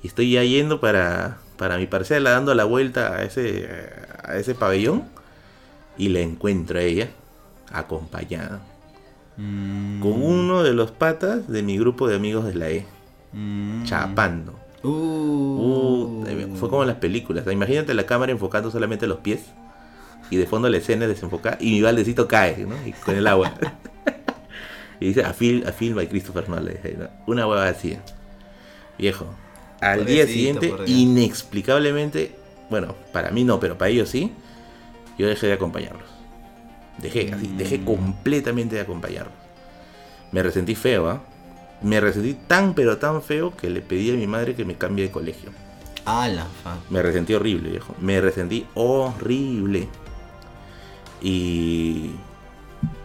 [0.03, 3.69] y estoy ya yendo para, para mi parcela, dando la vuelta a ese,
[4.25, 5.05] a ese pabellón,
[5.97, 7.11] y la encuentro a ella,
[7.71, 8.63] acompañada
[9.39, 12.85] Mm, con uno de los patas de mi grupo de amigos de la E,
[13.33, 13.85] mm.
[13.85, 14.59] chapando.
[14.83, 17.45] Uh, Uh, fue como en las películas.
[17.51, 19.41] Imagínate la cámara enfocando solamente los pies
[20.31, 22.75] y de fondo la escena desenfocada y mi baldecito cae, ¿no?
[22.87, 23.55] Y con el agua.
[25.01, 26.75] y dice a film, a film by Christopher Nolan.
[26.99, 27.09] ¿no?
[27.27, 27.97] Una hueva así.
[28.99, 29.27] Viejo.
[29.81, 32.35] Al día siguiente, inexplicablemente,
[32.69, 34.33] bueno, para mí no, pero para ellos sí,
[35.19, 36.03] yo dejé de acompañarlos.
[36.99, 37.85] Dejé, así, dejé Mm.
[37.85, 39.33] completamente de acompañarlos.
[40.33, 41.23] Me resentí feo, ¿ah?
[41.83, 45.05] Me resentí tan pero tan feo que le pedí a mi madre que me cambie
[45.07, 45.51] de colegio.
[46.05, 46.79] Ah, la fa.
[46.91, 47.95] Me resentí horrible, viejo.
[48.01, 49.89] Me resentí horrible.
[51.21, 52.11] Y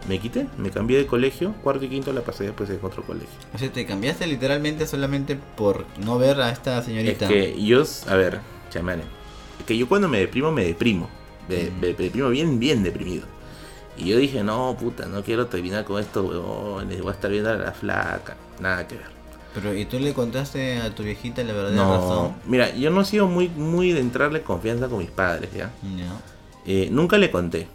[0.08, 1.52] me quité, me cambié de colegio.
[1.62, 3.28] Cuarto y quinto la pasé después en otro colegio.
[3.54, 7.26] O sea, te cambiaste literalmente solamente por no ver a esta señorita.
[7.26, 9.02] Es que yo, a ver, chamane.
[9.58, 11.08] Es que yo cuando me deprimo, me deprimo.
[11.48, 11.80] Me, Mm.
[11.80, 13.26] me deprimo bien, bien deprimido.
[13.96, 17.00] Y yo dije, no, puta, no quiero terminar con esto, huevones.
[17.00, 18.36] Voy a estar viendo a la flaca.
[18.60, 19.14] Nada que ver.
[19.54, 22.34] Pero, ¿y tú le contaste a tu viejita la verdadera No, razón?
[22.46, 25.70] mira, yo no he sido muy, muy de entrarle confianza con mis padres, ¿ya?
[25.82, 26.18] No.
[26.66, 27.68] Eh, nunca le conté.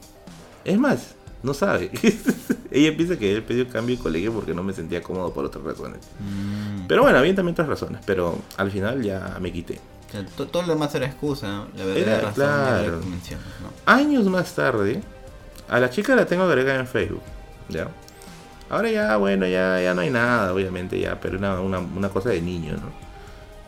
[0.66, 1.90] Es más, no sabe.
[2.72, 5.64] Ella piensa que he pedido cambio de colegio porque no me sentía cómodo por otras
[5.64, 6.00] razones.
[6.20, 6.86] Mm.
[6.88, 8.02] Pero bueno, había también otras razones.
[8.06, 9.80] Pero al final ya me quité.
[10.10, 11.68] O sea, to- todo lo demás era excusa, ¿no?
[11.78, 13.00] la verdadera Era, razón la claro.
[13.00, 13.70] ¿no?
[13.86, 15.02] Años más tarde,
[15.70, 17.22] a la chica la tengo agregada en Facebook.
[17.70, 17.88] ¿Ya?
[18.70, 22.42] Ahora ya, bueno, ya, ya no hay nada, obviamente, ya, pero una, una, cosa de
[22.42, 22.92] niño, ¿no?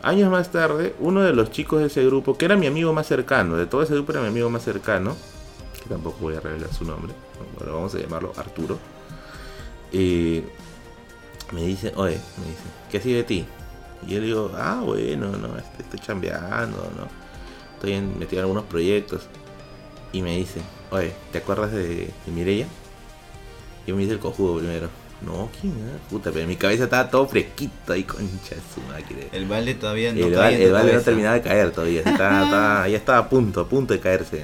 [0.04, 3.08] Años más tarde, uno de los chicos de ese grupo, que era mi amigo más
[3.08, 5.16] cercano, de todo ese grupo era mi amigo más cercano,
[5.82, 7.14] que tampoco voy a revelar su nombre,
[7.58, 8.78] bueno, vamos a llamarlo Arturo,
[9.92, 10.44] eh,
[11.52, 13.46] me dice, oye, me dice, ¿qué ha sido de ti?
[14.06, 17.08] Y yo le digo, ah, bueno, no, este, estoy chambeando, ¿no?
[17.76, 19.28] Estoy metido en algunos proyectos.
[20.14, 22.68] Y me dice, oye, ¿te acuerdas de, de Mireia?
[23.88, 24.90] Yo me hice el cojudo primero.
[25.26, 25.74] No, ¿quién?
[26.10, 29.20] Puta, pero mi cabeza estaba todo fresquito ahí, concha de su máquina.
[29.32, 32.00] El balde todavía no El, val- el vale no terminaba de caer todavía.
[32.02, 34.44] Estaba, estaba- ya estaba a punto, a punto de caerse.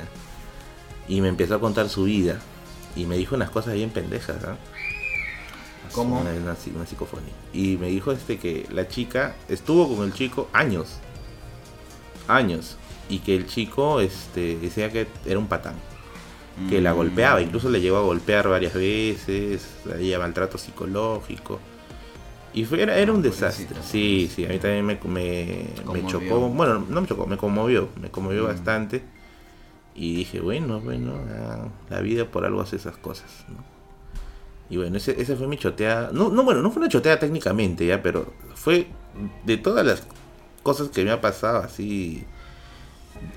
[1.08, 2.40] Y me empezó a contar su vida.
[2.96, 4.38] Y me dijo unas cosas bien pendejas.
[4.44, 4.56] ¿ah?
[5.94, 6.20] ¿Cómo?
[6.22, 7.34] Una, una, una psicofonía.
[7.54, 10.98] Y me dijo este que la chica estuvo con el chico años.
[12.28, 12.78] Años.
[13.10, 15.76] Y que el chico este, decía que era un patán.
[16.70, 16.98] Que la Mm.
[16.98, 17.42] golpeaba.
[17.42, 19.68] Incluso le llegó a golpear varias veces.
[19.94, 21.60] Había maltrato psicológico.
[22.54, 23.68] Y fue, era, era Ah, un desastre.
[23.84, 26.40] Sí, sí, a mí también me, me, chocó.
[26.50, 27.90] Bueno, no me chocó, me conmovió.
[28.02, 28.48] Me conmovió Mm.
[28.48, 29.04] bastante.
[29.94, 33.46] Y dije, bueno, bueno, ah, la vida por algo hace esas cosas.
[33.50, 33.64] ¿no?
[34.70, 36.10] Y bueno, ese, esa fue mi choteada.
[36.12, 38.88] No, no, bueno, no fue una choteada técnicamente ya, pero fue
[39.46, 40.04] de todas las
[40.64, 42.26] cosas que me ha pasado así,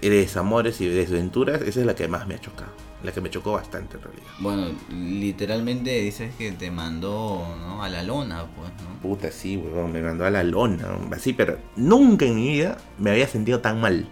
[0.03, 2.71] de desamores y de desventuras, esa es la que más me ha chocado.
[3.03, 4.27] La que me chocó bastante en realidad.
[4.39, 7.83] Bueno, literalmente dices que te mandó ¿no?
[7.83, 9.01] a la lona, pues, ¿no?
[9.01, 13.11] Puta, sí, huevón, me mandó a la lona, así, pero nunca en mi vida me
[13.11, 14.09] había sentido tan mal.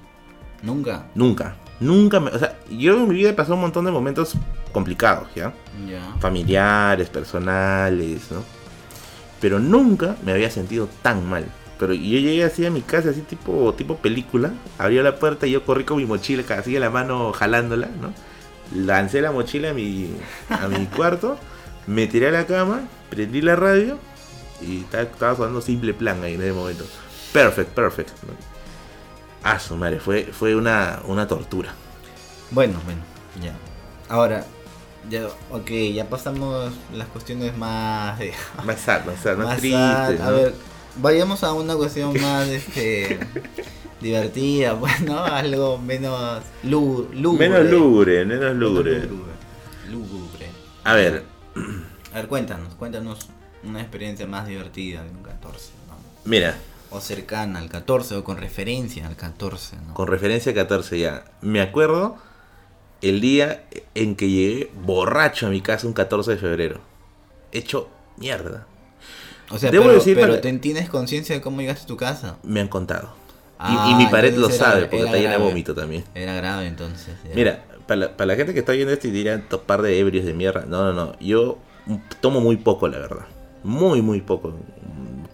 [0.62, 1.06] ¿Nunca?
[1.14, 1.56] Nunca.
[1.80, 2.30] Nunca me.
[2.30, 4.34] O sea, yo en mi vida he pasado un montón de momentos
[4.72, 5.52] complicados, ¿ya?
[5.88, 6.16] Ya.
[6.18, 8.42] Familiares, personales, ¿no?
[9.40, 11.46] Pero nunca me había sentido tan mal.
[11.78, 14.52] Pero yo llegué así a mi casa, así tipo, tipo película.
[14.78, 18.12] Abrió la puerta y yo corrí con mi mochila, así de la mano jalándola, ¿no?
[18.74, 20.10] Lancé la mochila a mi,
[20.50, 21.38] a mi cuarto,
[21.86, 23.98] me tiré a la cama, prendí la radio
[24.60, 26.84] y estaba, sonando simple plan ahí en ese momento.
[27.32, 28.10] Perfect, perfect.
[29.42, 31.72] Ah, su madre, fue, fue una, una tortura.
[32.50, 33.00] Bueno, bueno,
[33.42, 33.52] ya.
[34.12, 34.44] Ahora,
[35.08, 38.20] ya, ok, ya pasamos las cuestiones más...
[38.20, 38.32] eh,
[38.64, 39.78] Más sad, más sad, más, más triste.
[39.78, 40.20] sad.
[40.20, 40.54] A ver,
[40.96, 43.20] vayamos a una cuestión más este,
[44.00, 47.48] divertida, bueno, algo menos lúgubre.
[47.48, 49.08] Menos lúgubre, menos lúgubre.
[49.90, 50.46] Lúgubre.
[50.84, 51.24] A ver,
[52.12, 53.28] A ver, cuéntanos, cuéntanos
[53.64, 55.96] una experiencia más divertida de un 14, ¿no?
[56.24, 56.56] mira,
[56.90, 59.94] O cercana al 14, o con referencia al 14, ¿no?
[59.94, 61.24] con referencia a 14 ya.
[61.42, 62.16] Me acuerdo
[63.02, 66.80] el día en que llegué borracho a mi casa un 14 de febrero.
[67.52, 68.66] Hecho mierda.
[69.50, 71.96] O sea, Debo pero, decir pero para- ¿te- ¿tienes conciencia de cómo llegaste a tu
[71.96, 72.36] casa?
[72.42, 73.14] Me han contado.
[73.60, 76.04] Y- Ah, y, mi pared lo era- sabe, porque era está llena de vómito también.
[76.14, 77.14] Era grave entonces.
[77.34, 79.98] Mira, para la, para la gente que está viendo esto y dirán, "Estos par de
[79.98, 80.64] ebrios de mierda.
[80.68, 81.18] No, no, no.
[81.18, 81.58] Yo
[82.20, 83.26] tomo muy poco, la verdad.
[83.64, 84.54] Muy, muy poco.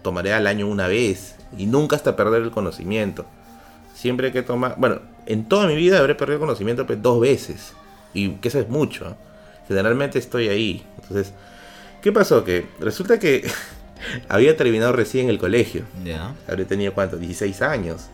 [0.03, 1.37] Tomaré al año una vez.
[1.59, 3.27] Y nunca hasta perder el conocimiento.
[3.95, 4.75] Siempre que tomar...
[4.79, 7.75] Bueno, en toda mi vida habré perdido el conocimiento pues, dos veces.
[8.15, 9.09] Y que eso es mucho.
[9.11, 9.15] ¿eh?
[9.69, 10.85] Generalmente estoy ahí.
[11.03, 11.33] Entonces,
[12.03, 12.43] ¿qué pasó?
[12.45, 13.49] Que resulta que
[14.29, 15.85] había terminado recién el colegio.
[16.05, 16.35] Ya.
[16.49, 18.07] Habré tenido cuánto, 16 años.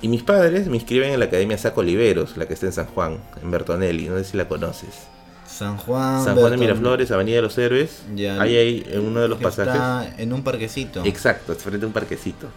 [0.00, 2.86] Y mis padres me inscriben en la Academia Saco Oliveros, la que está en San
[2.86, 5.08] Juan, en Bertonelli, no sé si la conoces.
[5.46, 6.24] San Juan.
[6.24, 8.02] San Juan de Miraflores, Avenida de los Héroes.
[8.14, 8.40] Ya.
[8.40, 9.74] Ahí hay en uno de los pasajes.
[9.74, 11.04] Está en un parquecito.
[11.04, 12.48] Exacto, es frente a un parquecito.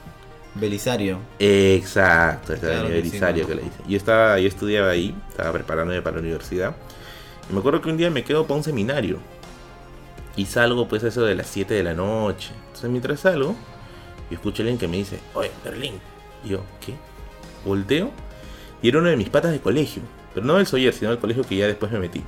[0.54, 1.20] Belisario.
[1.40, 3.78] Exacto, es Claro Avenida que sí, Belisario que le dice.
[3.88, 6.76] Yo estaba, yo estudiaba ahí, estaba preparándome para la universidad.
[7.50, 9.18] Y me acuerdo que un día me quedo para un seminario.
[10.36, 12.52] Y salgo pues a eso de las 7 de la noche.
[12.68, 13.56] Entonces mientras salgo,
[14.30, 15.96] yo escucho a alguien que me dice, oye, Berlín.
[16.44, 16.94] Y yo, ¿qué?
[17.66, 18.12] Volteo.
[18.82, 20.02] Y era uno de mis patas de colegio.
[20.34, 22.24] Pero no del Soyer, sino del colegio que ya después me metí.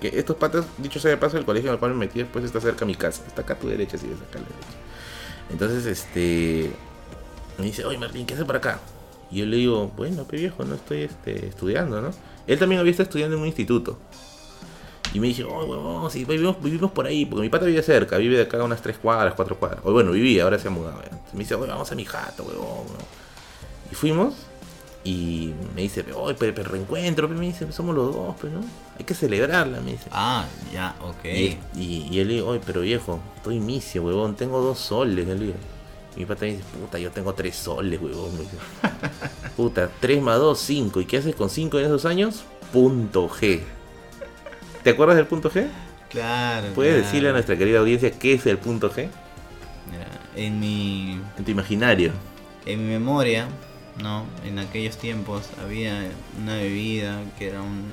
[0.00, 2.44] Que estos patas, dicho sea de paso, el colegio en el cual me metí después
[2.44, 3.22] está cerca de mi casa.
[3.26, 4.78] Está acá a tu derecha, si ves acá a la derecha.
[5.50, 6.70] Entonces, este...
[7.58, 8.80] Me dice, oye Martín, ¿qué haces por acá?
[9.30, 12.10] Y yo le digo, bueno, qué viejo, no estoy este, estudiando, ¿no?
[12.46, 13.98] Él también había estado estudiando en un instituto.
[15.12, 18.16] Y me dice, oh, huevón, sí, vivimos, vivimos por ahí, porque mi pata vive cerca,
[18.16, 19.80] vive de acá a unas 3 cuadras, 4 cuadras.
[19.84, 21.02] O bueno, vivía, ahora se ha mudado.
[21.32, 22.86] Me dice, oye, vamos a mi jato, huevón.
[23.90, 24.34] Y fuimos,
[25.02, 28.60] y me dice, pero, pero reencuentro, pe", me dice, somos los dos, pero no,
[28.98, 30.08] hay que celebrarla, me dice.
[30.10, 31.24] Ah, ya, ok.
[31.24, 35.26] Y, y, y él le digo, oye, pero viejo, estoy misio, huevón, tengo dos soles,
[35.26, 35.54] le digo.
[36.16, 38.32] Y mi pata me dice, puta, yo tengo tres soles, huevón.
[38.34, 38.56] Me dice.
[39.56, 41.00] Puta, 3 más 2, 5.
[41.02, 42.42] ¿Y qué haces con 5 en esos años?
[42.72, 43.60] Punto G.
[44.82, 45.66] ¿Te acuerdas del punto G?
[46.08, 46.68] Claro.
[46.74, 47.06] ¿Puedes claro.
[47.06, 49.08] decirle a nuestra querida audiencia qué es el punto G?
[49.90, 52.12] Mira, En mi, En tu imaginario.
[52.66, 53.46] en mi memoria,
[54.02, 54.24] ¿no?
[54.44, 56.10] En aquellos tiempos había
[56.40, 57.84] una bebida que era un,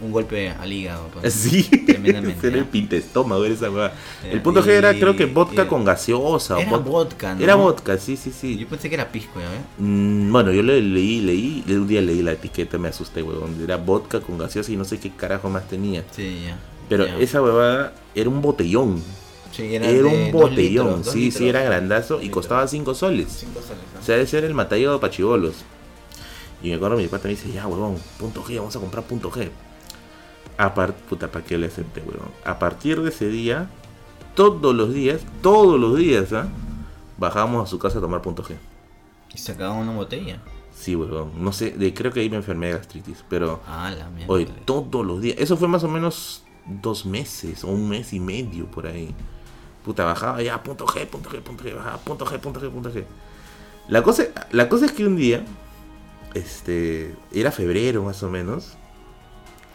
[0.00, 1.08] un golpe al hígado.
[1.12, 1.32] pues.
[1.44, 3.92] Sí, Tremendamente, era el pintestómago, esa hueá.
[4.22, 6.56] Era- El punto G era, creo que vodka con gaseosa.
[6.56, 7.42] o Era vod- vodka, ¿no?
[7.42, 8.56] Era vodka, sí, sí, sí.
[8.58, 9.60] Yo pensé que era pisco, ¿ya ves?
[9.78, 13.56] Mm, bueno, yo le leí, leí, un día leí la etiqueta, me asusté, huevón.
[13.62, 16.04] Era vodka con gaseosa y no sé qué carajo más tenía.
[16.10, 16.56] Sí, ya.
[16.88, 17.16] Pero ya.
[17.18, 19.02] esa huevada era un botellón.
[19.56, 23.28] Sí, Era, de un botellón, litros, sí, sí, era grandazo y costaba 5 soles.
[23.30, 24.00] Cinco soles, ¿no?
[24.00, 25.54] O sea, ese era el matallado para chivolos.
[26.62, 29.30] Y me acuerdo mi pata me dice, ya huevón, punto G, vamos a comprar punto
[29.30, 29.50] G.
[30.56, 32.30] Aparte, puta, ¿para qué le acepté, huevón?
[32.44, 33.68] A partir de ese día,
[34.34, 36.48] todos los días, todos los días, ¿ah?
[37.18, 38.54] Bajábamos a su casa a tomar punto G.
[39.34, 40.40] Y se acababa una botella.
[40.74, 41.32] Sí, huevón.
[41.38, 43.60] No sé, de- creo que ahí me enfermé de gastritis, pero...
[43.66, 44.32] Ah, la mierda.
[44.32, 45.36] Hoy, todos los días.
[45.38, 49.14] Eso fue más o menos dos meses o un mes y medio por ahí.
[49.84, 52.90] Puta, bajaba ya, punto G, punto G, punto G, bajaba, punto G, punto G, punto
[52.90, 53.04] G.
[53.88, 55.44] La cosa, la cosa es que un día,
[56.32, 58.78] este, era febrero más o menos,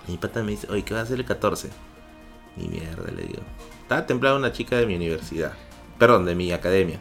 [0.07, 1.70] y mi pata me dice, oye, ¿qué va a hacer el 14?
[2.57, 3.41] Ni mierda, le digo.
[3.84, 5.53] Estaba templada una chica de mi universidad,
[5.99, 6.99] perdón, de mi academia,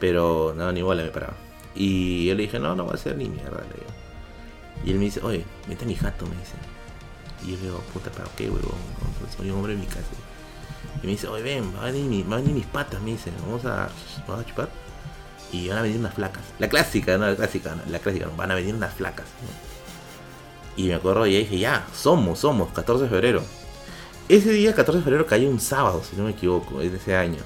[0.00, 1.36] pero no, ni bola me paraba.
[1.76, 3.96] Y yo le dije, no, no va a ser ni mierda, le digo.
[4.84, 6.54] Y él me dice, oye, vete a mi jato, me dice.
[7.44, 8.62] Y yo le digo, puta, ¿para qué, huevón?
[8.64, 10.10] No, Soy un hombre de mi casa.
[11.02, 13.10] Y me dice, oye, ven, va a venir, mi- va a venir mis patas, me
[13.12, 13.88] dice, vamos a,
[14.26, 14.68] vamos a chupar.
[15.52, 16.42] Y van a venir unas flacas.
[16.58, 19.26] La clásica, no, la clásica, no, la clásica, no, van a venir unas flacas.
[20.76, 23.42] Y me acuerdo, y dije, ya, somos, somos, 14 de febrero.
[24.28, 27.38] Ese día, 14 de febrero, cayó un sábado, si no me equivoco, en ese año.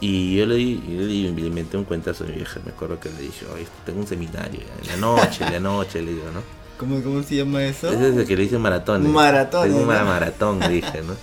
[0.00, 3.20] Y yo le le, le inventé un cuentazo a mi vieja, me acuerdo que le
[3.22, 6.40] dije, oye, tengo un seminario, en la noche, en la noche, le digo, ¿no?
[6.78, 7.90] ¿Cómo, cómo se llama eso?
[7.90, 9.12] Ese es el que le dicen maratón.
[9.12, 11.14] Maratón, Tengo un maratón, dije, ¿no?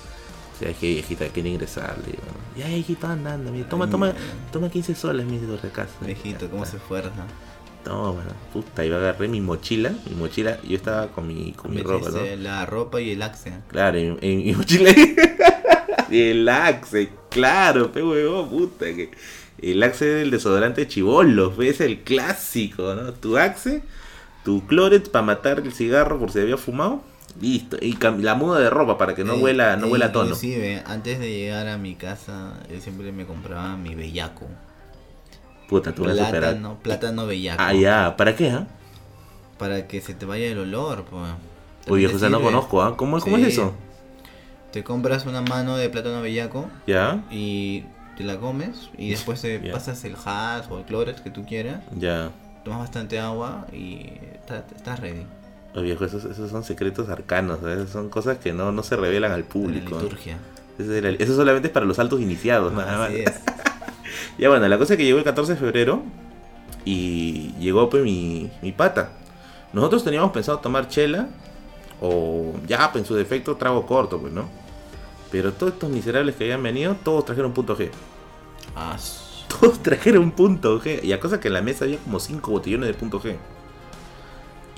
[0.58, 2.24] O sea, es que viejita, quiere ingresar, le digo.
[2.58, 4.12] Ya, hijito, anda, anda, mira, toma, toma,
[4.52, 5.94] toma 15 soles, mi de casa.
[6.02, 7.28] Viejito, ¿cómo se fuerza?
[7.84, 12.10] Toma, puta, y agarré mi mochila, mi mochila, yo estaba con mi, con mi ropa,
[12.10, 12.24] ¿no?
[12.38, 13.54] La ropa y el axe.
[13.68, 14.90] Claro, en, en mi mochila.
[16.10, 18.86] y el Axe, claro, pe huevón, puta.
[18.88, 19.12] Que
[19.62, 23.14] el Axe es el desodorante de chibolos, pe, es el clásico, ¿no?
[23.14, 23.84] Tu Axe,
[24.44, 27.04] tu Cloret para matar el cigarro por si había fumado.
[27.42, 27.78] Listo.
[27.82, 30.26] Y la muda de ropa para que no Eh, huela, no huela a tono.
[30.26, 34.48] Inclusive, antes de llegar a mi casa, yo siempre me compraba mi bellaco.
[35.70, 36.30] Puta, tú vas a.
[36.30, 37.62] Plátano, plátano bellaco.
[37.62, 38.68] Ah, ya, ¿para qué, ah?
[39.60, 41.32] Para que se te vaya el olor, pues.
[41.90, 42.96] Oye, José, no conozco, ¿ah?
[42.98, 43.50] ¿Cómo, cómo es Sí.
[43.52, 43.74] eso?
[44.72, 47.84] Te compras una mano de plátano bellaco Ya, y
[48.18, 49.72] te la comes y después te Ya.
[49.74, 51.82] pasas el hash o el cloret que tú quieras.
[51.98, 52.32] ya.
[52.64, 55.26] Tomas bastante agua y está- estás ready.
[55.78, 57.88] Oye, viejo, esos, esos son secretos arcanos, ¿sabes?
[57.92, 59.92] Son cosas que no, no se revelan al La público.
[59.92, 60.02] ¿no?
[60.02, 60.40] liturgia.
[60.80, 63.10] Eso, solamente es para los altos iniciados, nada más.
[63.10, 63.34] Así es.
[64.40, 66.04] Ya bueno, la cosa es que llegó el 14 de febrero
[66.86, 69.10] y llegó pues mi, mi pata.
[69.74, 71.28] Nosotros teníamos pensado tomar chela
[72.02, 74.48] o ya, pues en su defecto trago corto, pues, ¿no?
[75.32, 77.90] Pero todos estos miserables que habían venido, todos trajeron punto G.
[78.76, 78.96] Ah,
[79.60, 81.04] Todos trajeron punto G.
[81.04, 83.38] Y a cosa que en la mesa había como 5 botellones de punto G.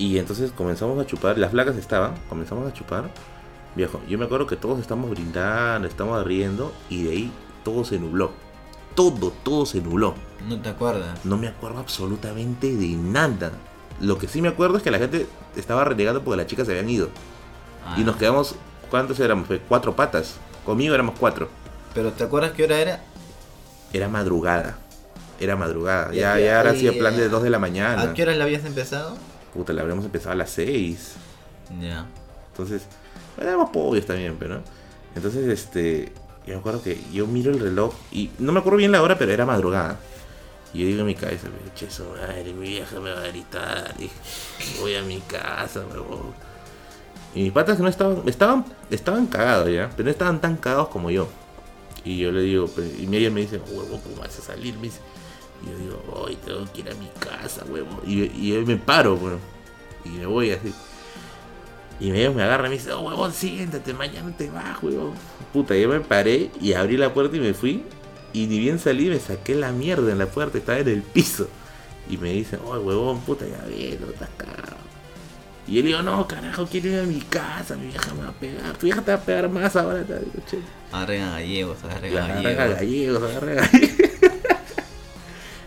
[0.00, 3.04] Y entonces comenzamos a chupar, las placas estaban, comenzamos a chupar.
[3.76, 7.32] Viejo, yo me acuerdo que todos estamos brindando, estamos riendo y de ahí
[7.64, 8.32] todo se nubló.
[8.94, 10.14] Todo, todo se nubló.
[10.48, 11.22] no te acuerdas.
[11.24, 13.52] No me acuerdo absolutamente de nada.
[14.00, 16.72] Lo que sí me acuerdo es que la gente estaba renegando porque las chicas se
[16.72, 17.08] habían ido.
[17.98, 18.54] Y Ah, nos quedamos,
[18.90, 19.46] ¿cuántos éramos?
[19.46, 20.36] Fue Cuatro patas.
[20.64, 21.50] Conmigo éramos cuatro.
[21.92, 23.02] Pero ¿te acuerdas qué hora era?
[23.92, 24.78] Era madrugada.
[25.38, 26.06] Era madrugada.
[26.12, 27.28] Ya, Ya, ya, ya ahora ahí, sí, a plan de.
[27.28, 28.02] 2 de la mañana.
[28.02, 29.16] ¿A qué hora la habías empezado?
[29.54, 31.14] Puta, la habríamos empezado a las 6.
[31.80, 32.06] Ya.
[32.52, 32.82] Entonces,
[33.36, 34.62] bueno, éramos pollos también, pero.
[35.14, 36.12] Entonces, este.
[36.46, 39.18] Yo me acuerdo que yo miro el reloj y no me acuerdo bien la hora,
[39.18, 39.98] pero era madrugada.
[40.72, 43.94] Y yo digo en mi cabeza, che, su madre, mi vieja me va a gritar.
[43.98, 44.10] Y
[44.80, 46.32] voy a mi casa, huevón.
[47.34, 51.10] Y mis patas no estaban, estaban, estaban cagados ya, pero no estaban tan cagados como
[51.10, 51.28] yo.
[52.04, 54.74] Y yo le digo, pues, y ella me dice, huevo, ¿cómo vas a salir?
[54.76, 55.00] Me dice.
[55.62, 58.00] Y yo digo, hoy tengo que ir a mi casa, huevo.
[58.06, 59.38] Y, y yo me paro, bueno,
[60.04, 60.72] y me voy así.
[62.00, 65.12] Y me, me agarra y me dice, oh, huevón, siéntate, mañana te vas, huevón.
[65.52, 67.82] Puta, yo me paré y abrí la puerta y me fui.
[68.32, 71.48] Y ni bien salí, me saqué la mierda en la puerta, estaba en el piso.
[72.08, 74.76] Y me dice, oh, huevón, puta, ya ves, no estás cagado.
[75.66, 78.28] Y yo le digo, no, carajo, quiero ir a mi casa, mi vieja me va
[78.30, 78.76] a pegar.
[78.78, 80.58] Tu vieja te va a pegar más ahora, te digo, che.
[80.90, 82.76] Agarren a gallegos, agarren La a agarra gallegos.
[82.80, 83.90] gallegos, agarra gallegos.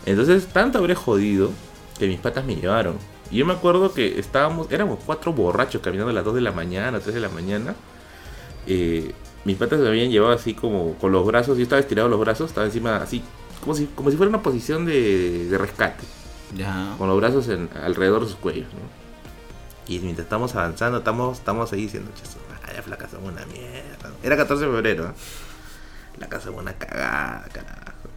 [0.06, 1.50] Entonces, tanto habré jodido
[1.98, 2.96] que mis patas me llevaron.
[3.30, 6.52] Y yo me acuerdo que estábamos, éramos cuatro borrachos caminando a las 2 de la
[6.52, 7.74] mañana, 3 de la mañana.
[8.66, 9.12] Eh,
[9.44, 12.48] mis patas me habían llevado así como con los brazos, yo estaba estirado los brazos,
[12.50, 13.22] estaba encima así,
[13.60, 16.04] como si, como si fuera una posición de, de rescate,
[16.54, 16.94] Ya.
[16.98, 18.66] con los brazos en- alrededor de sus cuellos.
[18.72, 19.04] ¿no?
[19.92, 23.44] Y mientras estamos avanzando, estamos, estamos ahí diciendo, "Che, su madre, la casa es una
[23.46, 24.10] mierda.
[24.22, 25.04] Era 14 de febrero.
[25.08, 25.12] ¿eh?
[26.18, 28.08] La casa es una cagada, carajo.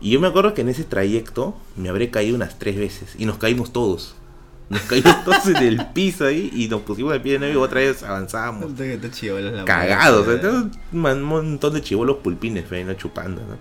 [0.00, 3.14] Y yo me acuerdo que en ese trayecto me habré caído unas tres veces.
[3.18, 4.14] Y nos caímos todos.
[4.70, 7.62] Nos caímos todos en el piso ahí y nos pusimos de pie de nuevo y
[7.62, 8.02] otra vez
[9.56, 10.24] la Cagados.
[10.24, 10.48] puerta.
[10.48, 12.94] entonces, un montón de chivolos pulpines ¿no?
[12.94, 13.42] chupando.
[13.42, 13.56] ¿no?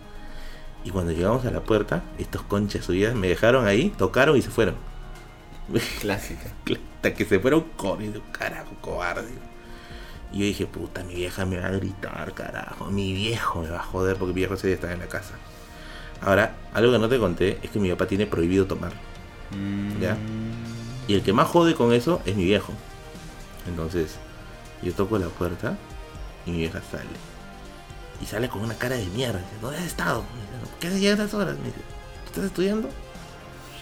[0.86, 4.50] Y cuando llegamos a la puerta, estos conchas subidas me dejaron ahí, tocaron y se
[4.50, 4.76] fueron.
[6.02, 6.52] Clásica.
[6.96, 9.28] Hasta que se fueron corriendo, carajo, cobarde.
[10.32, 12.86] Y yo dije, puta, mi vieja me va a gritar, carajo.
[12.86, 15.34] Mi viejo me va a joder porque mi viejo día estaba en la casa.
[16.22, 18.94] Ahora, algo que no te conté es que mi papá tiene prohibido tomar.
[19.52, 20.18] Mm, Ya.
[21.08, 22.72] Y el que más jode con eso es mi viejo.
[23.68, 24.16] Entonces,
[24.84, 25.76] yo toco la puerta
[26.46, 27.10] y mi vieja sale.
[28.22, 29.40] Y sale con una cara de mierda.
[29.40, 30.24] Dice, ¿dónde has estado?
[30.62, 31.58] Dice, ¿Qué haces a estas horas?
[31.58, 31.80] Me dice,
[32.28, 32.90] ¿estás estudiando?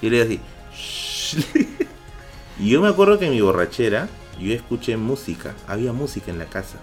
[0.01, 0.41] Y le digo
[0.73, 1.37] así.
[2.59, 4.07] Y yo me acuerdo que en mi borrachera
[4.39, 5.53] yo escuché música.
[5.67, 6.77] Había música en la casa.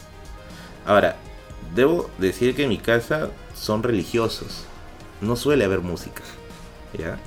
[0.87, 1.17] Ahora,
[1.75, 4.67] debo decir que en mi casa son religiosos.
[5.25, 6.23] No suele haber música.
[6.99, 7.19] ¿Ya?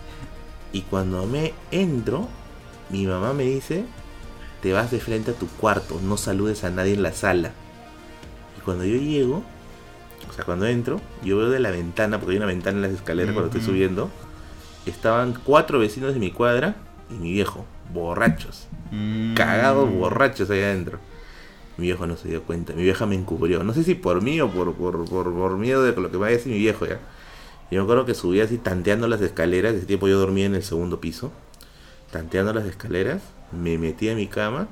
[0.72, 2.28] Y cuando me entro,
[2.90, 3.84] mi mamá me dice,
[4.62, 7.52] te vas de frente a tu cuarto, no saludes a nadie en la sala.
[8.58, 9.44] Y cuando yo llego,
[10.30, 12.92] o sea, cuando entro, yo veo de la ventana, porque hay una ventana en las
[12.92, 14.10] escaleras cuando estoy subiendo,
[14.86, 16.76] estaban cuatro vecinos de mi cuadra
[17.10, 19.34] y mi viejo, borrachos, Mm.
[19.34, 21.00] cagados borrachos ahí adentro.
[21.78, 23.64] Mi viejo no se dio cuenta, mi vieja me encubrió.
[23.64, 26.36] No sé si por mí o por, por, por, por miedo de lo que vaya
[26.36, 27.00] a decir mi viejo ya.
[27.70, 30.64] Yo me acuerdo que subí así tanteando las escaleras, ese tiempo yo dormía en el
[30.64, 31.32] segundo piso,
[32.12, 34.68] tanteando las escaleras, me metí a mi cama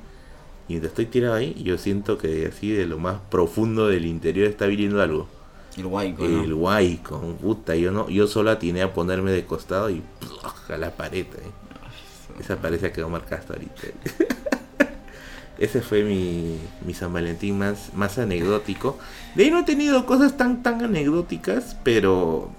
[0.68, 4.48] y mientras estoy tirado ahí, yo siento que así de lo más profundo del interior
[4.48, 5.28] está viniendo algo.
[5.76, 6.42] El guayco, ¿no?
[6.42, 10.70] El guay con puta, yo no, yo solo atiné a ponerme de costado y ¡ploj!
[10.70, 11.26] a la pared.
[11.26, 12.40] eh.
[12.40, 13.82] Esa pared se quedó marcada hasta ahorita.
[15.58, 18.98] Ese fue mi, mi San Valentín más, más anecdótico.
[19.34, 22.50] De ahí no he tenido cosas tan tan anecdóticas, pero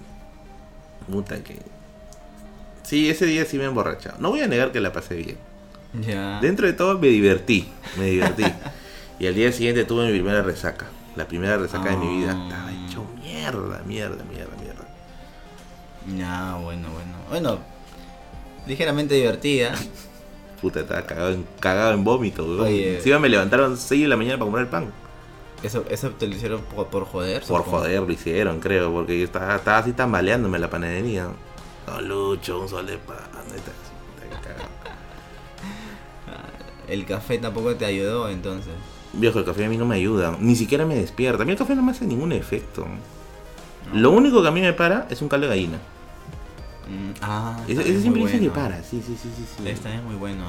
[1.10, 1.58] puta que
[2.82, 4.16] sí, ese día sí me he emborrachado.
[4.18, 5.36] No voy a negar que la pasé bien.
[6.06, 6.40] Ya.
[6.40, 8.44] Dentro de todo me divertí, me divertí.
[9.18, 10.86] y al día siguiente tuve mi primera resaca.
[11.16, 12.36] La primera resaca de mi vida.
[12.36, 12.44] Ah.
[12.44, 14.88] Estaba hecho mierda, mierda, mierda, mierda.
[16.16, 17.12] Ya, bueno, bueno.
[17.28, 17.58] Bueno,
[18.66, 19.74] ligeramente divertida.
[20.60, 22.68] Puta, estaba cagado en, cagado en vómito, weón.
[22.68, 24.92] Encima me levantaron 6 de la mañana para comprar el pan.
[25.62, 27.42] ¿Eso, eso te lo hicieron por, por joder?
[27.42, 27.78] Por supongo?
[27.78, 31.28] joder lo hicieron, creo, porque yo estaba, estaba así tambaleándome en la panadería.
[31.86, 33.16] No, Lucho, un sol de pan.
[36.88, 38.72] El café tampoco te ayudó entonces.
[39.12, 40.36] Viejo, el café a mí no me ayuda.
[40.40, 41.42] Ni siquiera me despierta.
[41.42, 42.86] A mí el café no me hace ningún efecto.
[43.92, 45.78] Lo único que a mí me para es un caldo de gallina.
[46.88, 48.62] Mm, ah, bien, siempre muy dice que bueno.
[48.62, 49.44] para, sí, sí, sí, sí.
[49.56, 49.62] sí.
[49.62, 50.44] Bien muy bueno.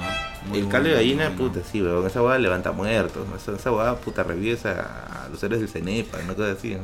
[0.47, 1.53] Muy el bueno, caldo de gallina, bueno.
[1.53, 2.07] puta, sí, weón.
[2.07, 3.27] Esa hueá levanta muertos.
[3.35, 6.81] Esa, esa hueá, puta, revive a, a los héroes del Cenepa, una cosa así, ¿no?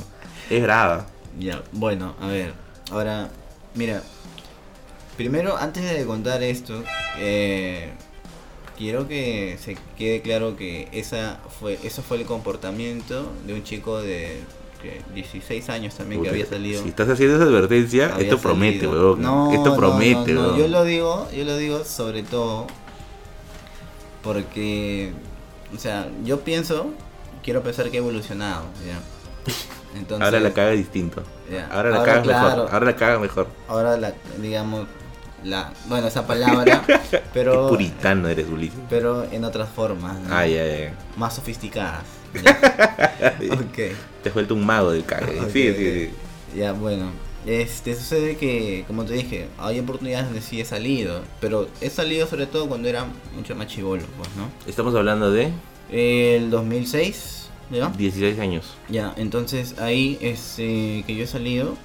[0.50, 1.06] Es brava.
[1.40, 2.54] Ya, bueno, a ver.
[2.92, 3.30] Ahora,
[3.74, 4.02] mira.
[5.18, 6.84] Primero, antes de contar esto,
[7.18, 7.94] eh,
[8.78, 14.02] quiero que se quede claro que esa fue, eso fue el comportamiento de un chico
[14.02, 14.42] de
[14.82, 16.82] que 16 años también que había salido.
[16.84, 19.22] Si estás haciendo esa advertencia, esto promete, weón.
[19.22, 20.60] No, esto promete, no, no, weón.
[20.60, 22.68] Yo lo digo, yo lo digo sobre todo
[24.24, 25.14] porque,
[25.76, 26.88] o sea, yo pienso,
[27.44, 29.00] quiero pensar que he evolucionado, ¿ya?
[29.98, 31.24] Entonces, Ahora la caga distinto.
[31.50, 32.74] ya, Ahora la ahora, caga claro, mejor.
[32.74, 33.48] Ahora la caga mejor.
[33.68, 34.88] ahora la, digamos,
[35.44, 36.84] la, bueno, esa palabra,
[37.34, 38.80] pero, Qué puritano eres, Ulises.
[38.90, 40.36] pero en otras formas, ¿no?
[40.36, 40.90] Ay.
[41.18, 42.04] más sofisticadas.
[43.52, 43.96] Ok.
[44.26, 45.40] Te has vuelto un mago del cague.
[45.40, 46.10] Ok, Sí, sí, sí.
[46.58, 47.12] Ya, bueno.
[47.46, 52.26] Este, sucede que, como te dije, hay oportunidades donde sí he salido, pero he salido
[52.26, 53.06] sobre todo cuando era
[53.36, 54.50] mucho más chivolo, pues, ¿no?
[54.66, 55.52] Estamos hablando de
[55.92, 57.90] El 2006, ¿ya?
[57.90, 58.74] 16 años.
[58.90, 61.76] Ya, entonces ahí es eh, que yo he salido.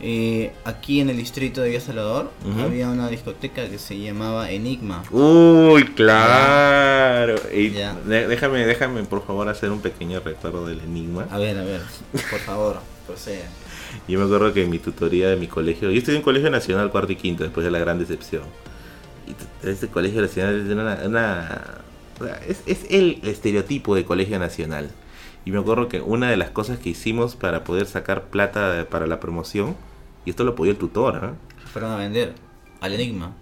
[0.00, 2.30] Eh, aquí en el distrito de Villa Salvador
[2.60, 5.02] había una discoteca que se llamaba Enigma.
[5.10, 7.36] Uy, claro.
[7.52, 7.70] Y
[8.06, 11.26] déjame, déjame por favor hacer un pequeño recuerdo del enigma.
[11.30, 11.80] A ver, a ver,
[12.30, 13.46] por favor, proceda.
[14.08, 16.90] Yo me acuerdo que en mi tutoría de mi colegio, yo estudié en colegio nacional
[16.90, 18.42] cuarto y quinto después de la gran decepción.
[19.26, 21.82] Y este colegio nacional es una,
[22.46, 24.90] es, es el estereotipo de colegio nacional.
[25.46, 29.06] Y me acuerdo que una de las cosas que hicimos para poder sacar plata para
[29.06, 29.76] la promoción,
[30.26, 31.32] y esto lo apoyó el tutor, ¿ah?
[31.72, 32.34] Fueron a vender
[32.80, 33.32] al Enigma.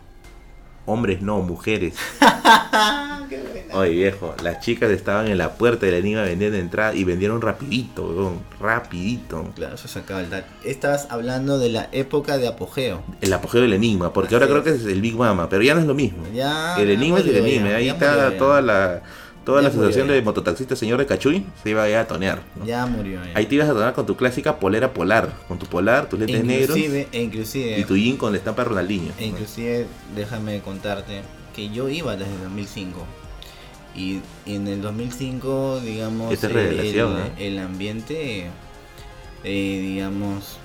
[0.86, 1.94] hombres no, mujeres.
[3.72, 7.40] Oye viejo, las chicas estaban en la puerta de la enigma vendiendo entrada y vendieron
[7.40, 9.50] rapidito, weón, rapidito.
[9.56, 10.44] Claro, eso se acaba el tal.
[10.62, 13.02] Estás hablando de la época de apogeo.
[13.20, 15.80] El apogeo del enigma, porque ahora creo que es el Big Mama, pero ya no
[15.80, 16.22] es lo mismo.
[16.32, 19.02] Ya, el enigma es el enigma, ahí está toda la
[19.44, 22.42] toda Ya la asociación de mototaxistas señor de Cachuy, se iba a, tonear.
[22.56, 22.64] ¿no?
[22.64, 23.20] Ya murió.
[23.24, 23.32] ya.
[23.38, 26.44] Ahí te ibas a tonear con tu clásica polera polar, con tu polar, tus lentes
[26.44, 29.12] negros inclusive, e inclusive, y tu jean con la estampa de Ronaldinho.
[29.18, 29.86] e inclusive,
[30.16, 31.22] déjame contarte
[31.54, 33.04] que yo iba desde el 2005.
[33.96, 37.32] Y en el 2005, digamos, Esta es el- el, ¿eh?
[37.38, 38.46] el ambiente,
[39.44, 40.56] eh, digamos,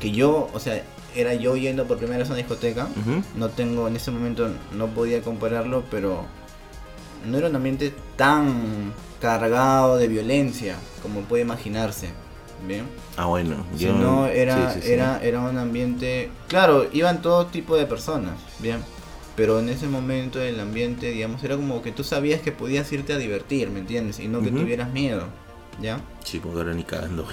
[0.00, 0.82] que yo, o sea,
[1.16, 2.88] era yo yendo por primera vez a una discoteca.
[3.36, 6.26] No tengo, en ese momento no podía compararlo, pero
[7.26, 12.08] no era un ambiente tan cargado de violencia como puede imaginarse.
[12.66, 12.84] Bien.
[13.16, 13.64] Ah, bueno.
[13.76, 14.92] yo- Sino era, sí, sí, sí.
[14.92, 16.30] era, era un ambiente.
[16.48, 18.78] Claro, iban todo tipo de personas, bien.
[19.36, 23.12] Pero en ese momento el ambiente, digamos, era como que tú sabías que podías irte
[23.12, 24.18] a divertir, ¿me entiendes?
[24.18, 25.26] Y no que tuvieras miedo,
[25.80, 26.00] ¿ya?
[26.24, 27.24] Sí, porque ahora ni cagando.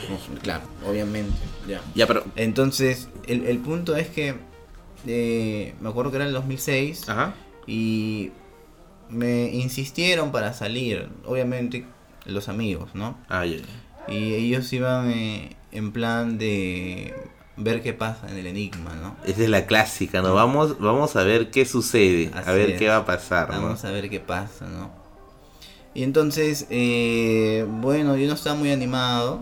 [0.43, 1.33] claro, obviamente,
[1.67, 1.81] ya.
[1.95, 2.23] Ya, pero.
[2.35, 4.35] Entonces, el, el punto es que
[5.07, 7.33] eh, me acuerdo que era el 2006 Ajá.
[7.65, 8.31] y
[9.09, 11.85] me insistieron para salir, obviamente
[12.25, 13.17] los amigos, ¿no?
[13.29, 14.13] Ah, ya, ya.
[14.13, 17.13] Y ellos iban eh, en plan de
[17.57, 19.15] ver qué pasa en el enigma, ¿no?
[19.25, 20.33] Esa es la clásica, ¿no?
[20.33, 22.79] Vamos, vamos a ver qué sucede, a ver es.
[22.79, 23.61] qué va a pasar, ¿no?
[23.61, 24.91] Vamos a ver qué pasa, ¿no?
[25.93, 29.41] Y entonces, eh, bueno, yo no estaba muy animado,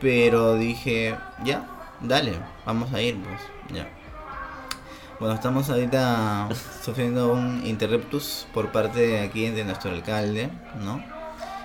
[0.00, 1.68] pero dije, ya,
[2.00, 2.34] dale,
[2.64, 3.40] vamos a ir, pues,
[3.74, 3.97] ya.
[5.20, 6.48] Bueno, estamos ahorita
[6.84, 10.48] sufriendo un interruptus por parte de aquí de nuestro alcalde,
[10.84, 11.02] ¿no?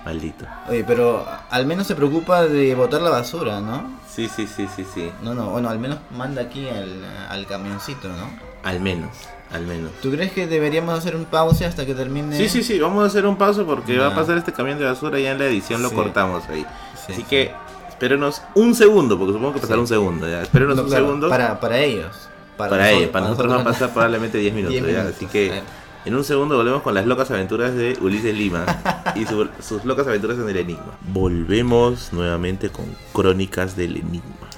[0.04, 0.44] Maldito.
[0.68, 3.98] Oye, pero al menos se preocupa de botar la basura, ¿no?
[4.10, 5.10] Sí, sí, sí, sí, sí.
[5.22, 8.28] No, no, bueno, al menos manda aquí al, al camioncito, ¿no?
[8.64, 9.10] Al menos,
[9.52, 9.92] al menos.
[10.02, 12.36] ¿Tú crees que deberíamos hacer un pause hasta que termine?
[12.36, 14.84] Sí, sí, sí, vamos a hacer un paso porque va a pasar este camión de
[14.84, 16.66] basura ya en la edición lo cortamos ahí.
[17.06, 17.22] Sí, Así sí.
[17.22, 17.52] que
[17.88, 20.42] espérenos un segundo, porque supongo que pasará un segundo ya.
[20.42, 21.28] Espérenos No, un claro, segundo.
[21.28, 22.28] Para, para ellos.
[22.56, 24.90] Para, ellos, para nosotros va a pasar probablemente 10 minutos, 10 ya.
[24.92, 25.62] minutos, Así que
[26.04, 28.64] en un segundo volvemos con las locas aventuras de Ulises Lima
[29.16, 30.98] y su- sus locas aventuras en el Enigma.
[31.08, 34.48] Volvemos nuevamente con Crónicas del Enigma.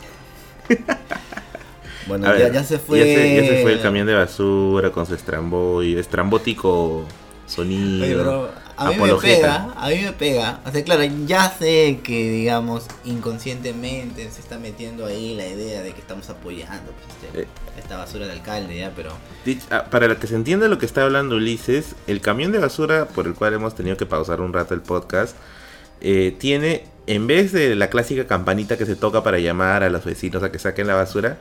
[2.07, 3.01] Bueno, ya, se fue.
[3.01, 7.05] Ya se, ya se fue el camión de basura con su estramboy, estrambótico
[7.47, 8.05] sonido.
[8.05, 10.61] Oye, a mí me pega, a mí me pega.
[10.67, 15.93] O sea, claro, ya sé que, digamos, inconscientemente se está metiendo ahí la idea de
[15.93, 17.47] que estamos apoyando pues, este- Eh.
[17.79, 19.13] esta basura del alcalde, ya, pero.
[19.71, 23.27] Ah, Para que se entienda lo que está hablando Ulises, el camión de basura por
[23.27, 25.37] el cual hemos tenido que pausar un rato el podcast,
[26.01, 30.05] eh, tiene, en vez de la clásica campanita que se toca para llamar a los
[30.05, 31.39] vecinos a que saquen la basura,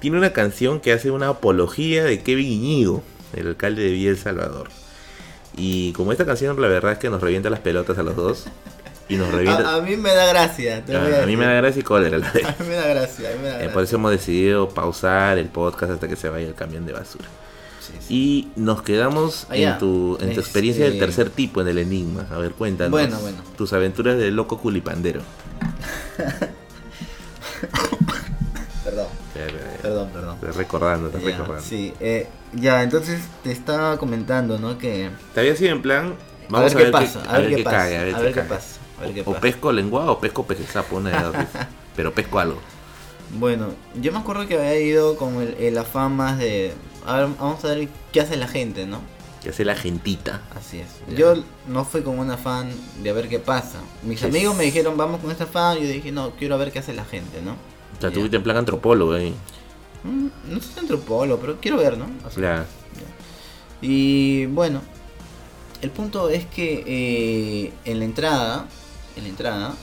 [0.00, 3.02] tiene una canción que hace una apología de Kevin Iñigo,
[3.34, 4.68] el alcalde de Villa El Salvador.
[5.56, 8.44] Y como esta canción la verdad es que nos revienta las pelotas a los dos.
[9.08, 9.70] Y nos revienta...
[9.70, 10.84] A, a mí me da gracia.
[10.84, 12.44] te voy a, a mí me da gracia y cólera la vez.
[12.46, 15.38] A mí me da gracia, a mí me da Eh, por eso hemos decidido pausar
[15.38, 17.24] el podcast hasta que se vaya el camión de basura.
[17.80, 18.14] Sí, sí.
[18.14, 21.78] Y nos quedamos Ah, en tu, en tu Este- experiencia del tercer tipo en el
[21.78, 22.26] enigma.
[22.32, 22.90] A ver, cuéntanos.
[22.90, 23.38] Bueno, bueno.
[23.56, 25.20] Tus aventuras de loco culipandero.
[29.86, 30.34] perdón, perdón.
[30.36, 31.62] Estás recordando, estás Ya, recordando.
[31.62, 34.78] sí, eh, ya, entonces te estaba comentando, ¿no?
[34.78, 35.10] Que.
[35.34, 36.14] Te había sido en plan.
[36.48, 37.84] a Vamos ver qué pasa, a ver qué pasa.
[37.84, 38.76] a ver qué pasa.
[38.98, 39.40] A ver qué O pasa.
[39.40, 41.36] pesco lenguado o pesco peje sapo, una de dos.
[41.96, 42.58] Pero pesco algo.
[43.38, 43.68] Bueno,
[44.00, 46.72] yo me acuerdo que había ido con el, el afán más de.
[47.06, 49.00] A ver, vamos a ver qué hace la gente, ¿no?
[49.42, 50.42] Que hace la gentita.
[50.56, 50.88] Así es.
[51.08, 51.16] Ya.
[51.16, 51.34] Yo
[51.68, 52.70] no fui con un afán
[53.02, 53.78] de a ver qué pasa.
[54.02, 55.76] Mis amigos me dijeron, vamos con este afán.
[55.78, 57.52] Yo dije, no, quiero ver qué hace la gente, ¿no?
[57.52, 59.34] O sea, fuiste en plan antropólogo ahí.
[60.06, 62.06] No soy antropólogo, pero quiero ver, ¿no?
[62.36, 62.64] Ya.
[63.80, 64.80] Y bueno,
[65.82, 68.66] el punto es que eh, en la entrada,
[69.16, 69.74] en la entrada,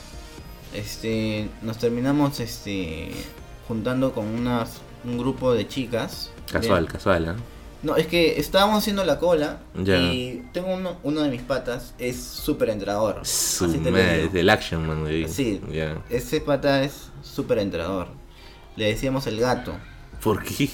[0.74, 3.10] este, nos terminamos este,
[3.68, 6.30] juntando con unas, un grupo de chicas.
[6.50, 7.42] Casual, casual, ¿eh?
[7.84, 12.18] No, es que estábamos haciendo la cola y tengo uno, uno de mis patas, es
[12.18, 13.20] súper entrador.
[13.26, 15.06] Su Así te es del action, man.
[15.28, 15.60] Sí.
[16.08, 18.08] Ese pata es súper entrador.
[18.76, 19.74] Le decíamos el gato.
[20.24, 20.70] ¿Por qué?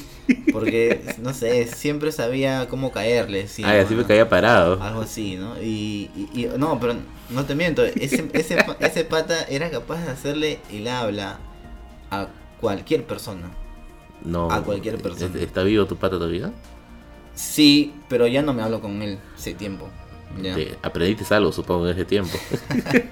[0.53, 3.49] Porque, no sé, siempre sabía cómo caerle.
[3.49, 3.97] sí, ¿no?
[3.97, 4.81] me caía parado.
[4.81, 5.61] Algo así, ¿no?
[5.61, 6.95] Y, y- y- no, pero
[7.31, 11.39] no te miento, ese, ese, ese pata era capaz de hacerle el habla
[12.13, 12.29] a
[12.61, 13.51] cualquier persona.
[14.25, 14.51] No.
[14.53, 15.35] a cualquier persona.
[15.41, 16.53] ¿Está vivo tu pato todavía?
[17.35, 19.89] Sí, pero ya no me hablo con él hace tiempo.
[20.41, 20.55] ya.
[20.55, 22.39] Te- aprendiste algo, supongo, en ese tiempo.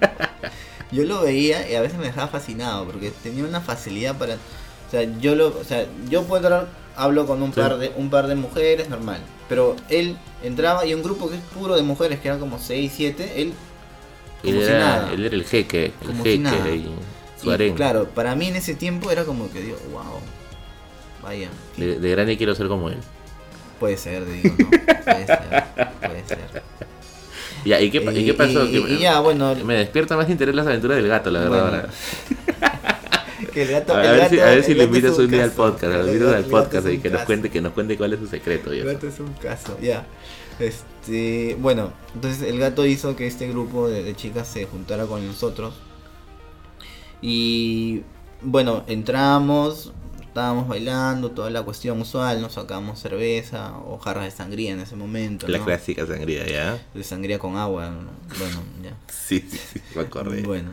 [0.93, 4.37] Yo lo veía y a veces me dejaba fascinado porque tenía una facilidad para...
[4.89, 6.67] O sea, yo lo, o sea, yo puedo entrar,
[6.97, 7.61] hablo con un Sí.
[7.61, 11.43] par de un par de mujeres normal, pero él entraba y un grupo que es
[11.55, 13.53] puro de mujeres, que eran como 6, 7, él
[14.45, 15.13] Él Como si era, nada.
[15.13, 16.65] él era el jeque, el Como si jeque nada.
[16.65, 16.89] ahí,
[17.41, 20.21] su Y, claro, para mí en ese tiempo era como que digo, wow,
[21.23, 22.99] vaya, De, de grande quiero ser como él.
[23.81, 24.71] puede ser, digo, ¿no?
[24.71, 25.65] Puede ser,
[26.01, 26.63] puede ser.
[27.65, 28.65] Ya, ¿y qué, y qué pasó?
[28.65, 31.71] Y, Que y ya, bueno, me despierta más interés las aventuras del gato, la verdad.
[31.71, 31.89] Bueno.
[33.39, 33.53] ahora.
[33.53, 35.53] que el gato, A, el ver si, a ver si lo invitas un día al
[35.53, 38.13] podcast, lo El invitas gato- al podcast y que nos cuente, que nos cuente cuál
[38.13, 38.73] es su secreto.
[38.73, 40.07] El gato es un caso, ya.
[40.59, 45.25] Este, bueno, entonces el gato hizo que este grupo de, de chicas se juntara con
[45.27, 45.75] nosotros.
[47.21, 48.03] Y
[48.43, 54.73] bueno, entramos, estábamos bailando, toda la cuestión usual, nos sacamos cerveza o jarras de sangría
[54.73, 55.49] en ese momento.
[55.49, 55.65] La ¿no?
[55.65, 56.79] clásica sangría, ¿ya?
[56.95, 58.11] De sangría con agua, ¿no?
[58.39, 58.97] bueno, ya.
[59.13, 60.43] Sí, sí, sí, me acordé.
[60.43, 60.71] Bueno,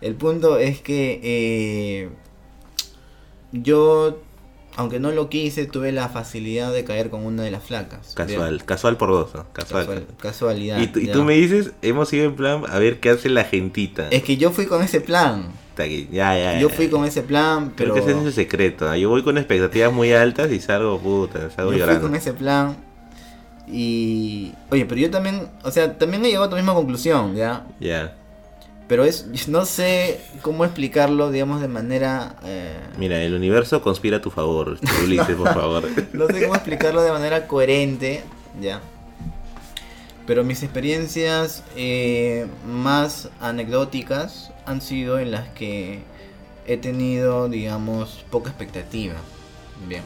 [0.00, 2.10] el punto es que eh,
[3.52, 4.20] yo,
[4.76, 8.12] aunque no lo quise, tuve la facilidad de caer con una de las flacas.
[8.14, 9.46] Casual, casual por dos, ¿no?
[9.52, 9.86] Casual.
[9.86, 10.80] Casual- casualidad.
[10.80, 13.44] Y, tú- y tú me dices, hemos ido en plan a ver qué hace la
[13.44, 14.08] gentita.
[14.10, 15.48] Es que yo fui con ese plan.
[15.78, 17.94] Aquí, Ya, ya, ya, Yo fui con ese plan, Creo pero.
[17.94, 18.94] que ese es el secreto.
[18.96, 22.02] Yo voy con expectativas muy altas y salgo puta, salgo Yo fui llorando.
[22.02, 22.76] con ese plan.
[23.68, 24.52] Y.
[24.70, 25.48] Oye, pero yo también.
[25.64, 27.66] O sea, también he llegado a tu misma conclusión, ¿ya?
[27.80, 28.16] Ya.
[28.88, 29.26] Pero es.
[29.48, 32.36] No sé cómo explicarlo, digamos, de manera.
[32.44, 35.84] eh, Mira, el universo conspira a tu favor, Ulises, por favor.
[36.12, 38.22] No sé cómo explicarlo de manera coherente,
[38.60, 38.80] ya.
[40.26, 46.00] Pero mis experiencias eh, más anecdóticas han sido en las que
[46.66, 49.14] he tenido, digamos, poca expectativa.
[49.88, 50.02] Bien.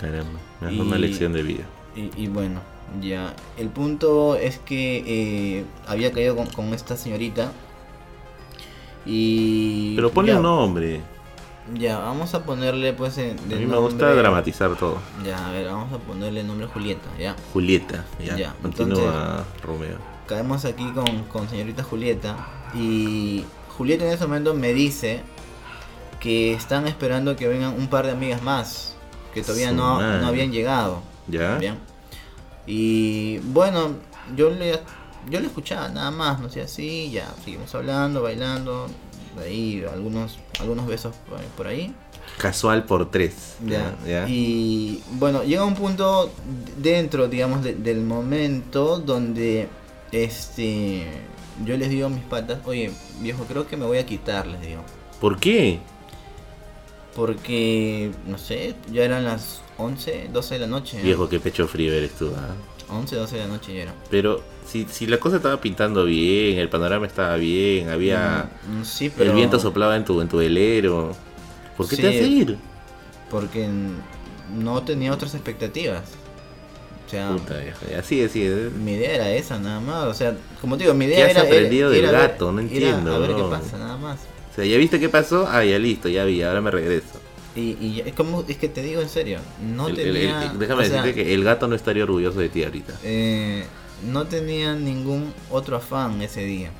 [0.00, 1.64] Caramba, me una lección de vida.
[1.94, 2.60] Y, y bueno,
[3.00, 3.34] ya.
[3.58, 7.52] El punto es que eh, había caído con, con esta señorita.
[9.06, 9.94] Y.
[9.96, 11.00] Pero ponle ya, un nombre.
[11.74, 13.16] Ya, vamos a ponerle pues.
[13.18, 14.98] eh, A de mí me gusta nombre- dramatizar todo.
[15.24, 17.36] Ya, a ver, vamos a ponerle nombre Julieta, ya.
[17.52, 18.36] Julieta, ya.
[18.36, 19.96] Ya, Continúa, Romeo.
[20.26, 22.36] Caemos aquí con, con señorita Julieta.
[22.74, 23.44] Y
[23.76, 25.22] Julieta en ese momento me dice
[26.20, 28.96] que están esperando que vengan un par de amigas más.
[29.34, 31.02] Que todavía no, no habían llegado.
[31.28, 31.56] ¿Ya?
[31.58, 31.78] Bien.
[32.66, 33.92] Y bueno,
[34.36, 34.80] yo le,
[35.28, 38.86] yo le escuchaba nada más, no sé, así, ya, seguimos hablando, bailando,
[39.38, 41.14] ahí algunos, algunos besos
[41.56, 41.94] por, ahí.
[42.38, 43.56] Casual por tres.
[43.64, 43.96] Ya.
[44.06, 44.28] Ya.
[44.28, 46.30] Y bueno, llega un punto
[46.78, 49.68] dentro, digamos, de- del momento donde
[50.12, 51.06] este
[51.64, 52.90] yo les digo a mis patas, oye,
[53.20, 54.82] viejo, creo que me voy a quitar, les digo.
[55.20, 55.78] ¿Por qué?
[57.14, 60.98] Porque, no sé, ya eran las 11, 12 de la noche.
[60.98, 61.02] ¿no?
[61.04, 62.32] Viejo, qué pecho frío eres tú.
[62.36, 62.54] ¿ah?
[62.92, 63.94] 11, 12 de la noche ya era.
[64.10, 68.50] Pero si, si la cosa estaba pintando bien, el panorama estaba bien, había...
[68.68, 71.14] Mm, sí, pero El viento soplaba en tu, en tu velero.
[71.76, 72.02] ¿Por qué Sí.
[72.02, 72.56] te hace ir?
[73.30, 73.68] porque
[74.58, 76.02] no tenía otras expectativas.
[77.06, 78.70] O sea, Puta viejo, ya sigue, sigue.
[78.70, 80.04] mi idea era esa nada más.
[80.06, 81.40] O sea, como te digo, mi ¿Qué idea has era.
[81.42, 82.50] era- aprendido del gato?
[82.50, 84.18] No entiendo, a ver qué pasa, nada más.
[84.50, 85.46] O sea, ¿ya viste qué pasó?
[85.48, 87.19] Ah, ya listo, ya vi, ahora me regreso.
[87.56, 90.54] Y, y es como, es que te digo en serio, no El- el- el- tenía.
[90.58, 92.94] déjame sea, decirte que el gato no estaría orgulloso de ti ahorita.
[93.02, 93.64] eh,
[94.10, 96.70] no tenía ningún otro afán ese día.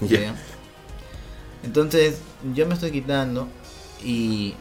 [0.00, 0.34] ¿ya?
[1.64, 2.20] Entonces,
[2.54, 3.48] yo me estoy quitando
[4.04, 4.54] y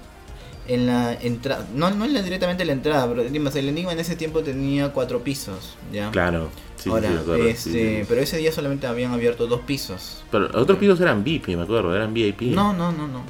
[0.68, 4.00] en la entrada, no, no en la, directamente en la entrada, pero el enigma en
[4.00, 6.10] ese tiempo tenía cuatro pisos, ¿ya?
[6.12, 6.50] Claro.
[6.78, 8.06] Sí, Ahora, sí, acuerdo, este, sí, sí.
[8.08, 10.24] pero ese día solamente habían abierto dos pisos.
[10.32, 12.42] Pero los otros pisos eran VIP, me acuerdo, eran VIP.
[12.54, 13.24] No, no, no, no.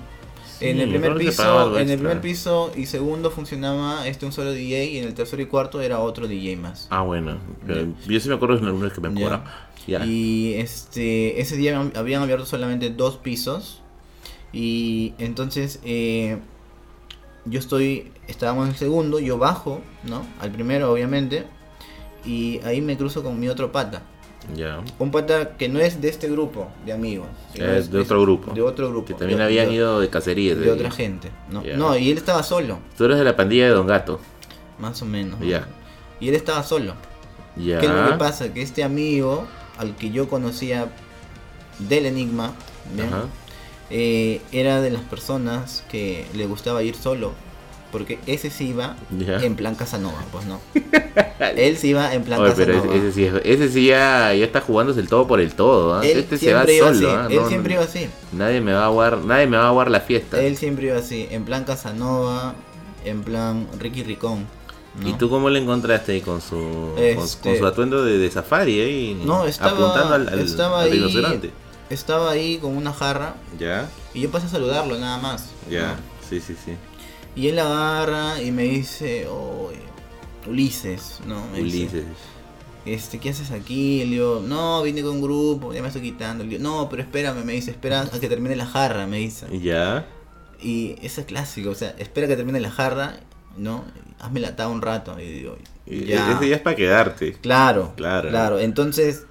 [0.60, 1.44] Sí, en el me primer piso,
[1.80, 5.42] en el primer piso y segundo funcionaba este un solo DJ y en el tercero
[5.42, 6.88] y cuarto era otro DJ más.
[6.90, 7.38] Ah, bueno.
[8.08, 9.44] Yo sí me acuerdo de algunas que me acuerdo.
[10.08, 13.82] Y este ese día habían- habían abierto solamente dos pisos
[14.54, 16.38] y entonces eh,
[17.46, 20.26] yo estoy estábamos en el segundo, yo bajo, ¿no?
[20.40, 21.44] Al primero obviamente
[22.26, 24.02] y ahí me cruzo con mi otro pata.
[24.56, 24.82] Ya.
[25.00, 27.28] Un pata que no es de este grupo de amigos.
[27.54, 28.54] sino Es de otro grupo.
[28.54, 29.08] De otro grupo.
[29.08, 30.54] Que también de- habían de- ido de cacería.
[30.56, 31.30] de otra gente.
[31.50, 34.20] No, no, y él estaba solo, Tú eres de la pandilla de Don Gato.
[34.80, 35.40] más o menos.
[35.40, 35.46] ¿no?
[35.46, 35.68] Ya.
[36.20, 36.94] Y él estaba solo.
[37.56, 37.80] Ya.
[37.80, 38.54] ¿Qué es lo que pasa?
[38.54, 39.46] Que este amigo,
[39.78, 40.90] al que yo conocía
[41.80, 42.54] del Enigma.
[43.92, 47.34] Eh, era de las personas que le gustaba ir solo.
[47.92, 50.60] Porque ese sí iba en plan Casanova, pues no.
[51.56, 52.96] él sí iba en plan Oye, pero Casanova.
[52.98, 55.96] ese, ese sí, es- ese sí ya, ya está jugándose el todo por el todo.
[55.96, 56.06] ¿ah?
[56.06, 57.10] Él Este se va solo.
[57.12, 57.28] ¿ah?
[57.30, 58.10] Él No, siempre no- iba así.
[58.34, 60.42] Nadie me va a aguar, nadie me va a aguar la fiesta.
[60.42, 61.28] Él siempre iba así.
[61.32, 62.56] En plan Casanova,
[63.06, 64.46] en plan Ricky Ricón.
[65.00, 65.08] ¿no?
[65.10, 66.56] ¿Y tú cómo le encontraste ahí con su,
[66.96, 69.22] con- Este- con, su atuendo de, de safari ahí?
[69.26, 71.52] No, estaba, apuntando al, al- estaba al ahí.
[71.90, 75.50] Estaba ahí con una jarra Ya, y yo pasé a saludarlo nada más.
[75.70, 76.72] ya, sí, sí, sí.
[77.36, 79.72] Y él agarra y me dice, oh,
[80.48, 81.46] Ulises, ¿no?
[81.52, 82.04] Me dice, Ulises.
[82.86, 84.00] este, ¿qué haces aquí?
[84.06, 86.44] Le digo, no, vine con un grupo, ya me estoy quitando.
[86.44, 89.48] Le digo, no, pero espérame, me dice, espera a que termine la jarra, me dice.
[89.60, 90.06] Ya,
[90.62, 93.20] Y eso es clásico, o sea, espera que termine la jarra,
[93.58, 93.84] ¿no?
[94.20, 95.20] Hazme la un rato.
[95.20, 96.32] Y digo, ya.
[96.34, 97.34] ese ya es para quedarte.
[97.34, 98.30] Claro, Claro.
[98.30, 98.60] claro.
[98.60, 99.26] Entonces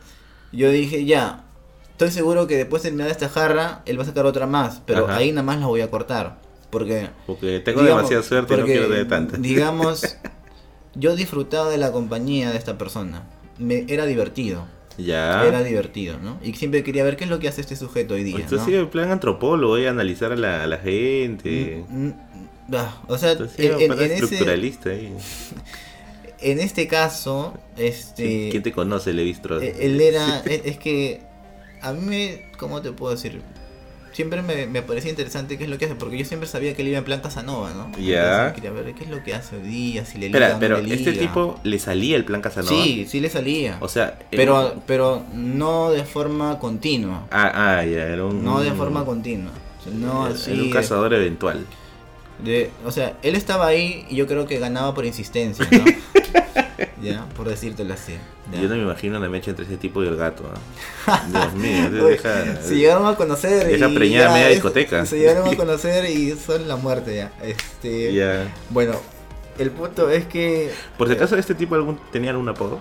[0.53, 1.45] yo dije, ya,
[1.93, 5.07] estoy seguro que después de terminar esta jarra, él va a sacar otra más, pero
[5.07, 5.17] Ajá.
[5.17, 6.44] ahí nada más la voy a cortar.
[6.75, 9.37] Porque, Porque tengo digamos, demasiada suerte y no quiero tener tanta.
[9.37, 10.17] Digamos,
[10.97, 13.23] yo disfrutaba de la compañía de esta persona.
[13.59, 14.67] Me, era divertido,
[14.99, 15.47] ya.
[15.47, 16.41] era divertido, ¿no?
[16.43, 18.65] Y siempre quería ver qué es lo que hace este sujeto hoy día, Esto ¿no?
[18.65, 21.85] sí en plan antropólogo, a analizar a la, a la gente.
[21.89, 22.15] Mm, mm,
[22.75, 25.15] ah, o sea, Esto sí en, ese- estructuralista ahí.
[26.41, 28.49] en este caso, este...
[28.51, 29.63] ¿Quién te conoce, Levistro?
[29.63, 31.23] Eh, Él era, es, es que
[31.81, 33.41] a mí, me, ¿cómo te puedo decir?
[34.15, 36.83] Siempre me, me parecía interesante qué es lo que hace, porque yo siempre sabía que
[36.83, 37.91] él iba en plan Casanova, ¿no?
[37.99, 38.47] Ya.
[38.47, 40.61] Entonces, quería ver qué es lo que hace hoy día, si le liga Espera, no
[40.61, 41.23] pero le este liga.
[41.23, 42.73] tipo le salía el plan Casanova.
[42.83, 43.77] Sí, sí le salía.
[43.81, 47.27] O sea, pero, un- pero no de forma continua.
[47.33, 48.45] Ah, ah, ya, era un.
[48.45, 49.51] No de forma continua.
[49.93, 50.53] No era- así.
[50.53, 51.67] era un de- cazador eventual.
[52.43, 55.85] de- o sea, él estaba ahí y yo creo que ganaba por insistencia, ¿no?
[57.05, 58.15] ya, por decírtelo así.
[58.53, 58.61] ya.
[58.63, 60.45] Yo no me imagino una mecha entre ese tipo y el gato.
[61.07, 61.23] ¿ah?
[61.31, 62.61] Dios mío, Uy, deja.
[62.63, 65.07] se llegaron a conocer deja y preñada ya, media es- discoteca.
[65.07, 67.33] Se llegaron a conocer y son la muerte ya.
[67.43, 68.93] Este, bueno,
[69.59, 72.81] el punto es que Por si acaso, este tipo algún, tenía algún apodo.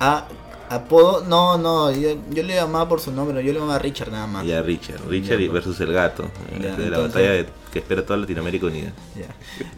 [0.00, 0.26] ah,
[0.68, 4.26] Apodo, no, no, yo, yo le llamaba por su nombre, yo le llamaba Richard nada
[4.26, 4.44] más.
[4.46, 5.00] Ya, Richard.
[5.08, 6.24] Richard y versus el gato.
[6.60, 8.92] Ya, de la batalla de- que espera toda Latinoamérica unida.
[9.14, 9.26] Ya.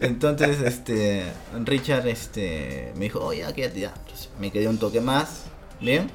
[0.05, 1.25] Entonces, este,
[1.65, 3.93] Richard, este, me dijo, oh, ya, quédate ya.
[4.03, 5.43] Entonces, me quedé un toque más,
[5.81, 6.09] ¿bien?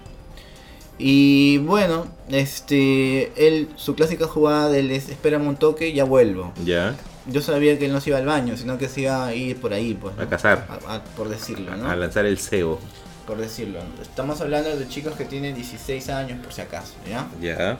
[0.99, 6.53] Y bueno, este, él, su clásica jugada del es, espérame un toque, ya vuelvo.
[6.64, 6.95] Ya,
[7.27, 9.61] Yo sabía que él no se iba al baño, sino que se iba a ir
[9.61, 10.14] por ahí, pues.
[10.16, 10.22] ¿no?
[10.22, 10.66] a cazar.
[10.87, 11.89] A- a- por decirlo, ¿no?
[11.91, 12.79] A lanzar el cebo.
[13.27, 13.81] Por decirlo.
[14.03, 17.27] Estamos hablando de chicos que tienen 16 años, por si acaso, ¿ya?
[17.41, 17.79] Ya.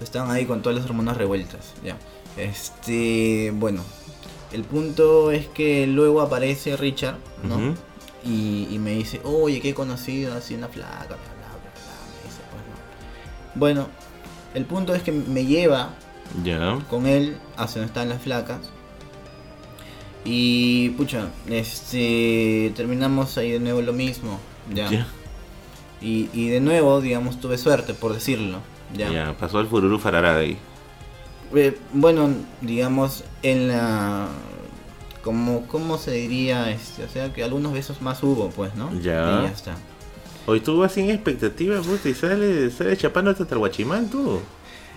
[0.00, 1.96] Estaban ahí con todas las hormonas revueltas, ya.
[2.36, 3.82] Este, bueno,
[4.52, 7.74] el punto es que luego aparece Richard, ¿no?
[8.24, 11.94] Y, y me dice, oye, que he conocido así una flaca, bla, bla, bla, bla,
[12.10, 12.62] me dice, pues,
[13.54, 13.60] ¿no?
[13.60, 13.88] Bueno,
[14.54, 15.90] el punto es que me lleva
[16.42, 16.78] Ya.
[16.90, 18.58] con él hacia donde están las flacas.
[20.24, 24.40] Y pucha, este terminamos ahí de nuevo lo mismo.
[24.72, 24.90] Ya.
[24.90, 25.06] Ya.
[26.00, 28.58] Y, y de nuevo, digamos, tuve suerte, por decirlo.
[28.96, 29.10] Ya.
[29.10, 29.36] Ya.
[29.36, 30.58] Pasó el fururu farará de ahí.
[31.54, 34.28] Eh, bueno, digamos, en la.
[35.22, 36.70] Como, ¿Cómo se diría?
[36.70, 38.92] Este, o sea, que algunos besos más hubo, pues, ¿no?
[39.00, 39.40] Ya.
[39.40, 39.76] Y ya está.
[40.46, 44.40] Hoy tú vas sin expectativa, puta, y sale, sale chapando hasta el guachimán, tú.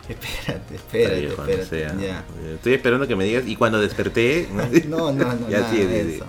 [0.10, 1.66] Espérate, espérate, espérate.
[1.66, 1.95] sea.
[1.99, 2.24] ya.
[2.55, 4.47] Estoy esperando que me digas, y cuando desperté...
[4.88, 6.26] No, no, no, Ya, nada sí, de eso.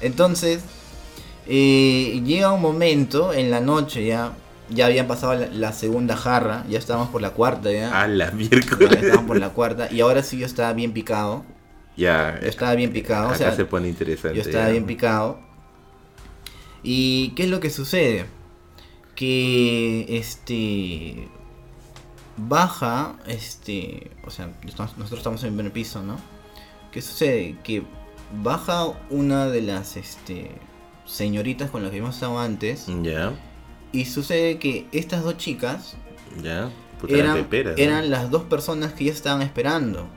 [0.00, 0.60] Entonces,
[1.46, 4.32] eh, llega un momento en la noche ya,
[4.70, 8.02] ya habían pasado la, la segunda jarra, ya estábamos por la cuarta ya.
[8.02, 8.92] A la Ya miércoles.
[8.92, 11.44] estábamos por la cuarta y ahora sí yo estaba bien picado.
[11.96, 14.36] Ya, Yo estaba bien picado, o acá sea, se pone interesante.
[14.36, 14.72] yo estaba ya.
[14.72, 15.38] bien picado.
[16.82, 18.26] ¿Y qué es lo que sucede?
[19.14, 21.28] Que este
[22.36, 26.16] baja, este, o sea, nosotros estamos en el primer piso, ¿no?
[26.90, 27.56] ¿Qué sucede?
[27.62, 27.82] Que
[28.42, 30.50] baja una de las este
[31.04, 33.32] señoritas con las que hemos estado antes Ya,
[33.92, 35.96] y sucede que estas dos chicas
[36.42, 36.70] ya.
[37.08, 37.82] Eran eran, peperas, ¿no?
[37.82, 40.08] eran las dos personas que ya estaban esperando.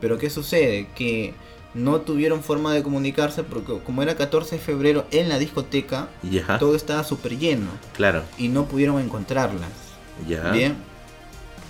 [0.00, 0.88] Pero ¿qué sucede?
[0.94, 1.34] Que
[1.74, 6.08] no tuvieron forma de comunicarse porque como era 14 de febrero en la discoteca,
[6.58, 8.22] todo estaba súper lleno claro.
[8.38, 9.70] y no pudieron encontrarlas.
[10.26, 10.50] Ya.
[10.50, 10.76] Bien.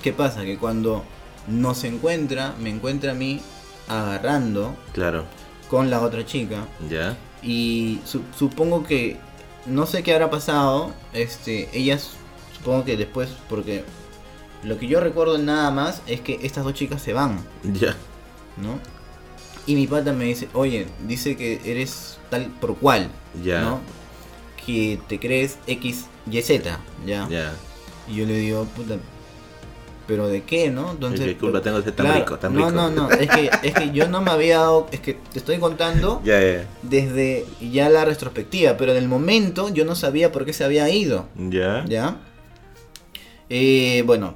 [0.03, 0.45] ¿Qué pasa?
[0.45, 1.05] Que cuando
[1.49, 3.41] no se encuentra, me encuentra a mí
[3.89, 5.25] agarrando Claro.
[5.71, 7.17] con la otra chica Ya.
[7.43, 9.17] y su- supongo que
[9.67, 12.11] no sé qué habrá pasado, este, ellas
[12.57, 13.85] supongo que después porque
[14.63, 17.95] lo que yo recuerdo nada más es que estas dos chicas se van, Ya.
[18.57, 18.79] ¿no?
[19.67, 23.09] Y mi pata me dice, oye, dice que eres tal por cual,
[23.43, 23.61] Ya.
[23.63, 23.81] ¿no?
[24.65, 27.29] Que te crees X, Y, Z, ¿ya?
[27.29, 27.53] Ya.
[28.09, 28.97] Y yo le digo, puta,
[30.07, 30.93] ¿pero de qué, no?
[30.93, 32.39] Entonces, ¿Qué culpa tengo de ser tan claro, rico?
[32.39, 32.71] Tan no, rico.
[32.73, 35.59] no, no, es que, es que yo no me había dado, es que te estoy
[35.59, 36.67] contando Ya, ya.
[36.83, 40.89] desde ya la retrospectiva, pero en el momento yo no sabía por qué se había
[40.91, 41.85] ido, Ya.
[41.87, 42.19] ¿ya?
[43.49, 44.35] Eh, bueno,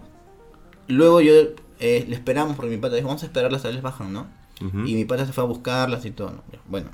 [0.88, 1.32] luego yo
[1.80, 4.26] eh, le esperamos porque mi pata dijo, vamos a esperarlas a ver les bajan, ¿no?
[4.84, 6.42] Y mi pata se fue a buscarlas y todo, ¿no?
[6.68, 6.90] Bueno,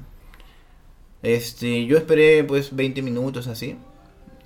[1.23, 3.77] este, yo esperé pues 20 minutos así,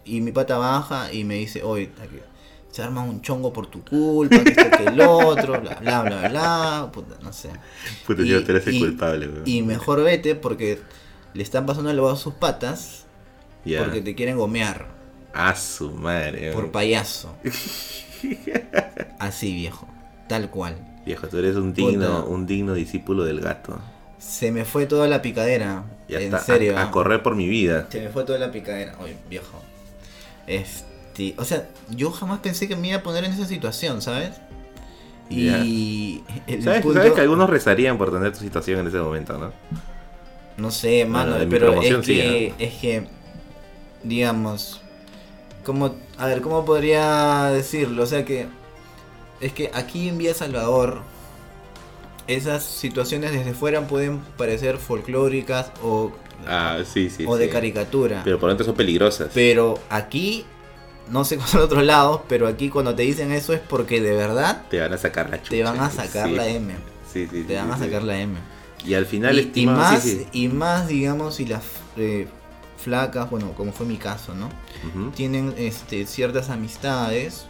[0.06, 2.16] y mi pata baja y me dice, oye, aquí
[2.70, 6.28] se arma un chongo por tu culpa, que esto que el otro, bla, bla, bla,
[6.28, 7.50] bla, puta, no sé.
[8.06, 9.42] Puta, Y- yo te y- culpable, weón.
[9.44, 10.78] Y mejor vete porque
[11.34, 13.04] le están pasando el lavado a sus patas
[13.78, 14.86] porque te quieren gomear
[15.34, 17.34] A su madre, por payaso.
[19.18, 19.88] Así viejo,
[20.28, 20.76] tal cual.
[21.04, 22.28] Viejo, tú eres un digno, Puta.
[22.30, 23.78] un digno discípulo del gato.
[24.18, 25.84] Se me fue toda la picadera.
[26.08, 26.36] Ya en está.
[26.38, 26.76] a- serio.
[26.76, 26.90] A, ¿ah?
[26.90, 27.86] correr por mi vida.
[27.90, 28.96] Se me fue toda la picadera.
[29.00, 29.62] Oye, viejo.
[30.46, 30.89] Este,
[31.36, 34.32] o sea, yo jamás pensé que me iba a poner en esa situación, ¿sabes?
[35.28, 36.22] Y
[36.62, 39.52] ¿Sabes, punto- sabes que algunos rezarían por tener tu situación en ese momento, ¿no?
[40.56, 43.06] No sé, mano, Bueno, pero es sí, que, es que,
[44.02, 44.80] digamos,
[45.64, 48.02] como, a ver, ¿cómo podría decirlo?
[48.02, 48.46] O sea que,
[49.40, 51.02] es que aquí en Vía Salvador,
[52.26, 56.12] esas situaciones desde fuera pueden parecer folclóricas o,
[56.46, 57.24] Ah, sí, sí.
[57.26, 58.22] o de caricatura.
[58.24, 59.30] Pero por dentro son peligrosas.
[59.32, 60.44] Pero aquí,
[61.10, 64.62] no sé con otros lados, pero aquí cuando te dicen eso es porque de verdad
[64.70, 65.50] Te van a sacar la chucha.
[65.50, 66.34] te van a sacar sí.
[66.34, 66.74] la M.
[67.12, 68.38] Sí, sí, Te van a sacar la M.
[68.84, 70.26] Y al final, y, y estimado, más, sí, sí.
[70.32, 71.62] y más, digamos, si las
[71.96, 72.28] eh,
[72.78, 74.48] flacas, bueno, como fue mi caso, ¿no?
[75.14, 77.44] Tienen este, ciertas amistades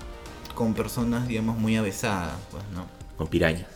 [0.54, 2.86] con personas, digamos, muy avesadas, pues, ¿no?
[3.16, 3.66] Con pirañas.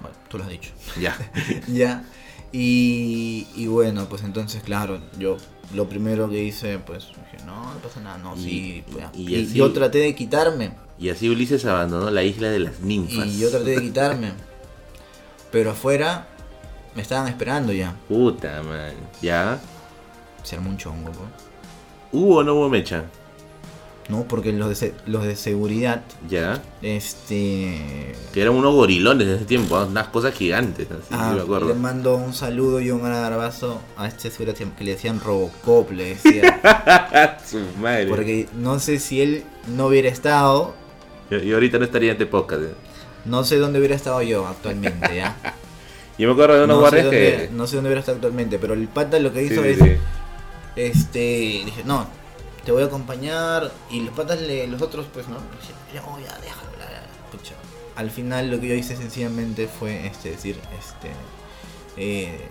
[0.00, 0.70] Bueno, tú lo has dicho.
[1.00, 1.16] Ya.
[1.68, 2.04] ya.
[2.52, 5.38] Y, y bueno, pues entonces, claro, yo
[5.74, 8.84] lo primero que hice, pues, dije, no, no pasa nada, no, Y- sí.
[8.90, 10.72] pues, y y así- yo traté de quitarme.
[10.98, 13.26] Y así Ulises abandonó la isla de las ninfas.
[13.28, 14.32] Y yo traté de quitarme.
[15.52, 16.26] Pero afuera
[16.94, 17.94] me estaban esperando ya.
[18.08, 18.92] Puta, man.
[19.22, 19.60] ¿Ya?
[20.42, 21.28] Se armó un chongo, pues.
[22.12, 23.04] ¿Hubo o no hubo mecha?
[24.08, 24.24] ¿No?
[24.24, 26.62] Porque los de, los de seguridad, Ya.
[26.82, 28.14] este...
[28.32, 29.84] Que eran unos gorilones en ese tiempo, ¿ah?
[29.86, 31.68] unas cosas gigantes, así, Ah, me acuerdo.
[31.68, 36.16] le mando un saludo y un abrazo a este seguridad que le decían Robocop, le
[36.16, 37.38] decía.
[37.46, 38.06] Su madre.
[38.06, 39.44] Porque no sé si él
[39.76, 40.74] no hubiera estado,
[41.30, 42.62] yo ahorita no estaría en este podcast.
[42.62, 42.74] ¿eh?
[43.26, 45.36] no sé dónde hubiera estado yo actualmente, ¿ya?
[46.18, 47.50] Yo me acuerdo de unos no, sé guardias dónde, que.
[47.54, 49.92] no sé dónde hubiera estado actualmente, pero el pata lo que hizo sí, es, sí.
[50.74, 51.18] este,
[51.64, 52.08] dije, no,
[52.68, 56.36] te voy a acompañar, y los patas, le, los otros, pues, no, decían, oh, ya,
[56.38, 57.00] déjalo, bla, bla,
[57.32, 57.54] pucha.
[57.96, 61.10] Al final lo que yo hice sencillamente fue, este, decir, este,
[61.96, 62.46] eh,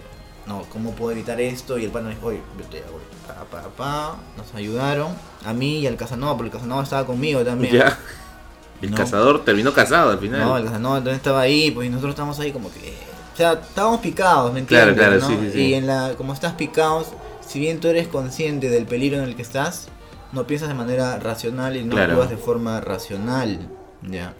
[0.47, 1.77] no, ¿cómo puedo evitar esto?
[1.77, 5.13] Y el pata me dijo, oye, yo te hago, pa, pa, pa, nos ayudaron,
[5.45, 7.75] a mí y al Casanova, porque el Casanova estaba conmigo también.
[7.75, 7.99] Ya.
[8.81, 8.97] El No.
[8.97, 10.39] cazador terminó casado al final.
[10.39, 12.95] No, el Casanova también estaba ahí, pues y nosotros estábamos ahí como que.
[13.33, 14.95] O sea, estábamos picados, ¿me entiendes?
[14.95, 15.27] Claro, claro, no?
[15.27, 15.59] sí, sí, sí.
[15.67, 17.07] Y en la, como estás picados,
[17.47, 19.89] si bien tú eres consciente del peligro en el que estás,
[20.37, 22.13] no piensas de manera racional y no Claro.
[22.13, 23.67] actúas de forma racional,
[24.03, 24.33] ya.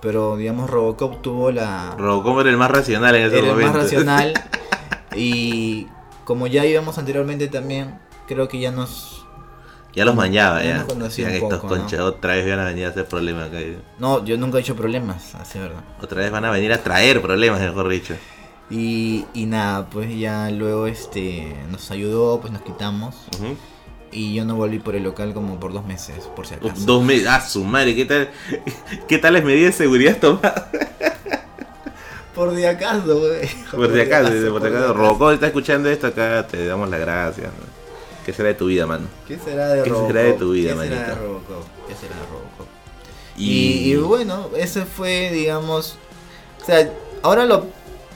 [0.00, 3.72] Pero digamos Robocop tuvo la Robocop era el más racional en ese era el momento.
[3.72, 4.32] más racional
[5.16, 5.86] y
[6.24, 9.24] como ya íbamos anteriormente también, creo que ya nos
[9.94, 10.94] ya los mañaba, Ya ya.
[10.94, 11.80] nos estos poco, ¿no?
[11.80, 13.58] conchas otra vez van a venir a hacer problemas acá.
[13.98, 15.82] no, yo nunca he hecho problemas, así es verdad.
[16.02, 18.14] Otra vez van a venir a traer problemas, mejor dicho.
[18.68, 23.14] Y, y nada, pues ya luego este nos ayudó, pues nos quitamos.
[23.38, 23.56] Ujú.
[24.12, 26.74] Y yo no volví por el local como por dos meses, por si acaso.
[26.84, 27.26] Dos meses.
[27.28, 28.30] Ah, su madre, ¿qué tal?
[29.08, 30.64] ¿Qué tal las medidas de seguridad tomadas?
[32.34, 33.48] Por si acaso, güey.
[33.70, 34.66] Por si acaso, por si acaso.
[34.66, 34.94] acaso.
[34.94, 37.50] Robocop está escuchando esto acá, te damos las gracias.
[38.24, 39.06] ¿Qué será de tu vida, mano?
[39.26, 40.08] ¿Qué será de ¿Qué Robocop?
[40.12, 41.14] será de tu vida, ¿Qué será de?
[41.14, 41.64] Robocop?
[41.88, 42.66] ¿Qué será de Robocop?
[43.38, 45.96] Y, y bueno, ese fue, digamos.
[46.62, 46.90] O sea,
[47.22, 47.66] ahora lo.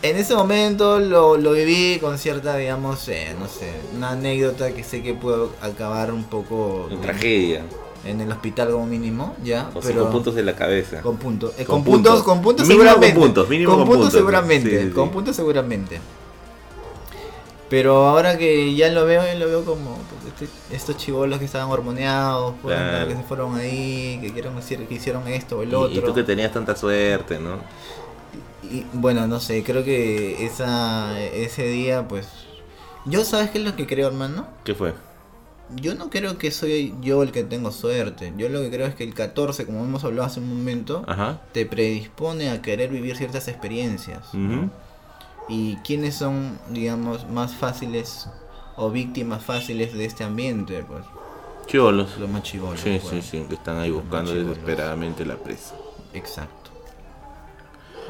[0.03, 4.82] En ese momento lo, lo viví con cierta, digamos, eh, no sé, una anécdota que
[4.82, 7.62] sé que puedo acabar un poco En tragedia.
[8.07, 9.68] en el hospital como mínimo, ya.
[9.74, 11.03] O pero con puntos en la cabeza.
[11.03, 11.53] Con puntos.
[11.59, 12.24] Eh, Con con, puntos, puntos.
[12.24, 13.20] con puntos Mínimo con seguramente.
[13.20, 14.12] puntos, mínimo con puntos.
[14.14, 14.70] seguramente.
[14.80, 16.01] Sí, sí, Con puntos seguramente.
[17.68, 19.96] Pero ahora que ya lo veo, ya lo veo como
[20.26, 23.07] este- estos chivolos que estaban hormoneados, Claro.
[23.07, 26.01] que se fueron ahí, que, quieren decir, que hicieron esto o el Y, otro.
[26.01, 27.59] y tú que tenías tanta suerte, ¿no?
[28.70, 32.28] Y, bueno, no sé, creo que esa ese día, pues.
[33.04, 34.46] Yo, ¿sabes qué es lo que creo, hermano?
[34.64, 34.94] ¿Qué fue?
[35.76, 38.32] Yo no creo que soy yo el que tengo suerte.
[38.36, 41.40] Yo lo que creo es que el 14, como hemos hablado hace un momento, Ajá.
[41.52, 44.28] te predispone a querer vivir ciertas experiencias.
[45.48, 48.28] ¿Y quiénes son, digamos, más fáciles
[48.76, 50.84] o víctimas fáciles de este ambiente?
[50.86, 51.04] Pues
[51.66, 52.18] Cholos.
[52.18, 52.80] los más chivolos.
[52.80, 53.24] Sí, pues.
[53.24, 55.74] sí, sí, que están ahí Los buscando desesperadamente la presa.
[56.12, 56.59] Exacto.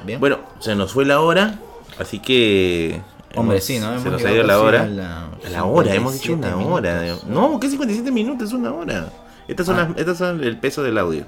[0.05, 0.20] Bien.
[0.20, 1.59] Bueno, se nos fue la hora,
[1.98, 3.01] así que...
[3.36, 4.01] Hombre, hemos- sí, ¿no?
[4.01, 4.82] Se Nos ha ido la hora.
[4.82, 7.16] A la, A la hora, hemos dicho una 57 hora.
[7.28, 8.48] No, ¿qué 57 minutos?
[8.48, 9.09] Es una hora.
[9.46, 9.88] Estas son, Ah.
[9.90, 11.20] las, estas son el peso del audio.
[11.20, 11.26] De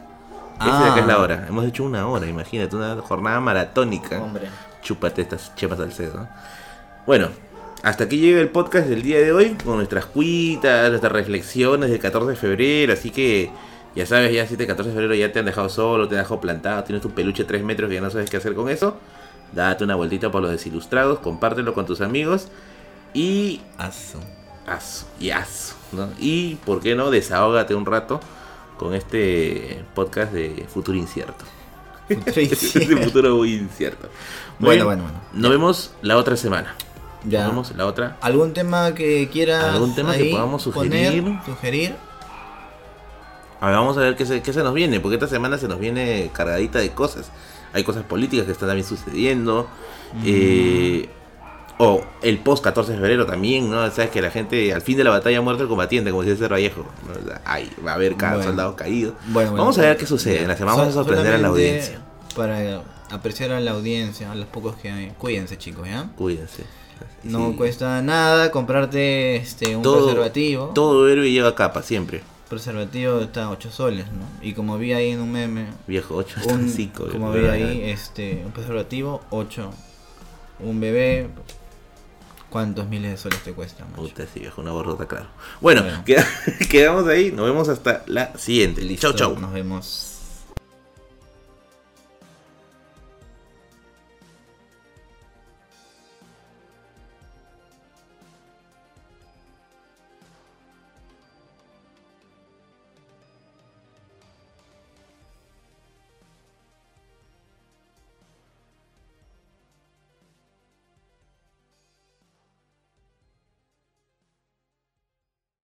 [0.70, 0.90] Ah.
[0.92, 1.46] acá es la hora.
[1.48, 4.20] Hemos hecho una hora, imagínate, una jornada maratónica.
[4.20, 4.48] Hombre.
[4.82, 6.26] Chúpate estas chepas al cedo.
[7.06, 7.28] Bueno,
[7.84, 12.00] hasta aquí llega el podcast del día de hoy con nuestras cuitas, nuestras reflexiones del
[12.00, 12.92] 14 de febrero.
[12.92, 13.50] Así que
[13.94, 16.22] ya sabes, ya si este 14 de febrero ya te han dejado solo, te han
[16.22, 18.96] dejado plantado, tienes tu peluche 3 metros que ya no sabes qué hacer con eso.
[19.52, 22.48] Date una vueltita por los desilustrados, compártelo con tus amigos
[23.12, 24.18] y Aso.
[24.66, 26.08] haz, y haz, ¿no?
[26.18, 27.10] Y, ¿por qué no?
[27.10, 28.20] Desahógate un rato
[28.78, 31.44] con este podcast de futuro incierto.
[32.08, 33.02] Futuro de incierto.
[33.04, 34.08] futuro muy incierto.
[34.58, 35.18] Muy Bueno, bien, bueno, bueno.
[35.34, 36.74] Nos vemos la otra semana.
[37.24, 37.40] Ya.
[37.40, 38.16] Nos vemos la otra.
[38.22, 41.94] ¿Algún tema que quieras ¿Algún tema que podamos poner, sugerir?
[43.62, 45.68] A ver, vamos a ver qué se, qué se nos viene, porque esta semana se
[45.68, 47.30] nos viene cargadita de cosas.
[47.72, 49.68] Hay cosas políticas que están también sucediendo.
[50.24, 51.08] eh,
[51.78, 53.90] o el post 14 de febrero también, ¿no?
[53.90, 56.36] Sabes que la gente, al fin de la batalla ha muerto el combatiente, como decía
[56.38, 56.84] Cerro Vallejo.
[57.44, 58.48] ay, va a haber cada Bueno.
[58.50, 59.14] soldado caído.
[59.28, 60.42] Bueno, bueno, vamos a ver qué sucede.
[60.42, 62.00] En la semana vamos a sorprender a la audiencia.
[62.36, 65.12] Para apreciar a la audiencia, a los pocos que hay.
[65.18, 66.08] Cuídense, chicos, ¿ya?
[66.16, 66.64] Cuídense.
[67.24, 67.56] No Sí.
[67.56, 70.66] cuesta nada comprarte este un Todo- preservativo.
[70.74, 72.22] Todo héroe lleva capa, siempre.
[72.52, 74.26] Preservativo está a 8 soles, ¿no?
[74.46, 77.08] Y como vi ahí en un meme, Viejo, 8 un, 5.
[77.10, 79.70] como vi ahí, este, un preservativo, 8.
[80.60, 81.28] Un bebé,
[82.50, 83.84] ¿cuántos miles de soles te cuesta?
[83.86, 84.02] macho?
[84.02, 85.26] Puta, sí, viejo, una borrota, claro.
[85.60, 86.02] Bueno, Bueno.
[86.04, 86.26] queda-
[86.70, 87.32] quedamos ahí.
[87.32, 88.82] Nos vemos hasta la siguiente.
[88.82, 89.40] Listo, Chau, chau.
[89.40, 90.11] Nos vemos.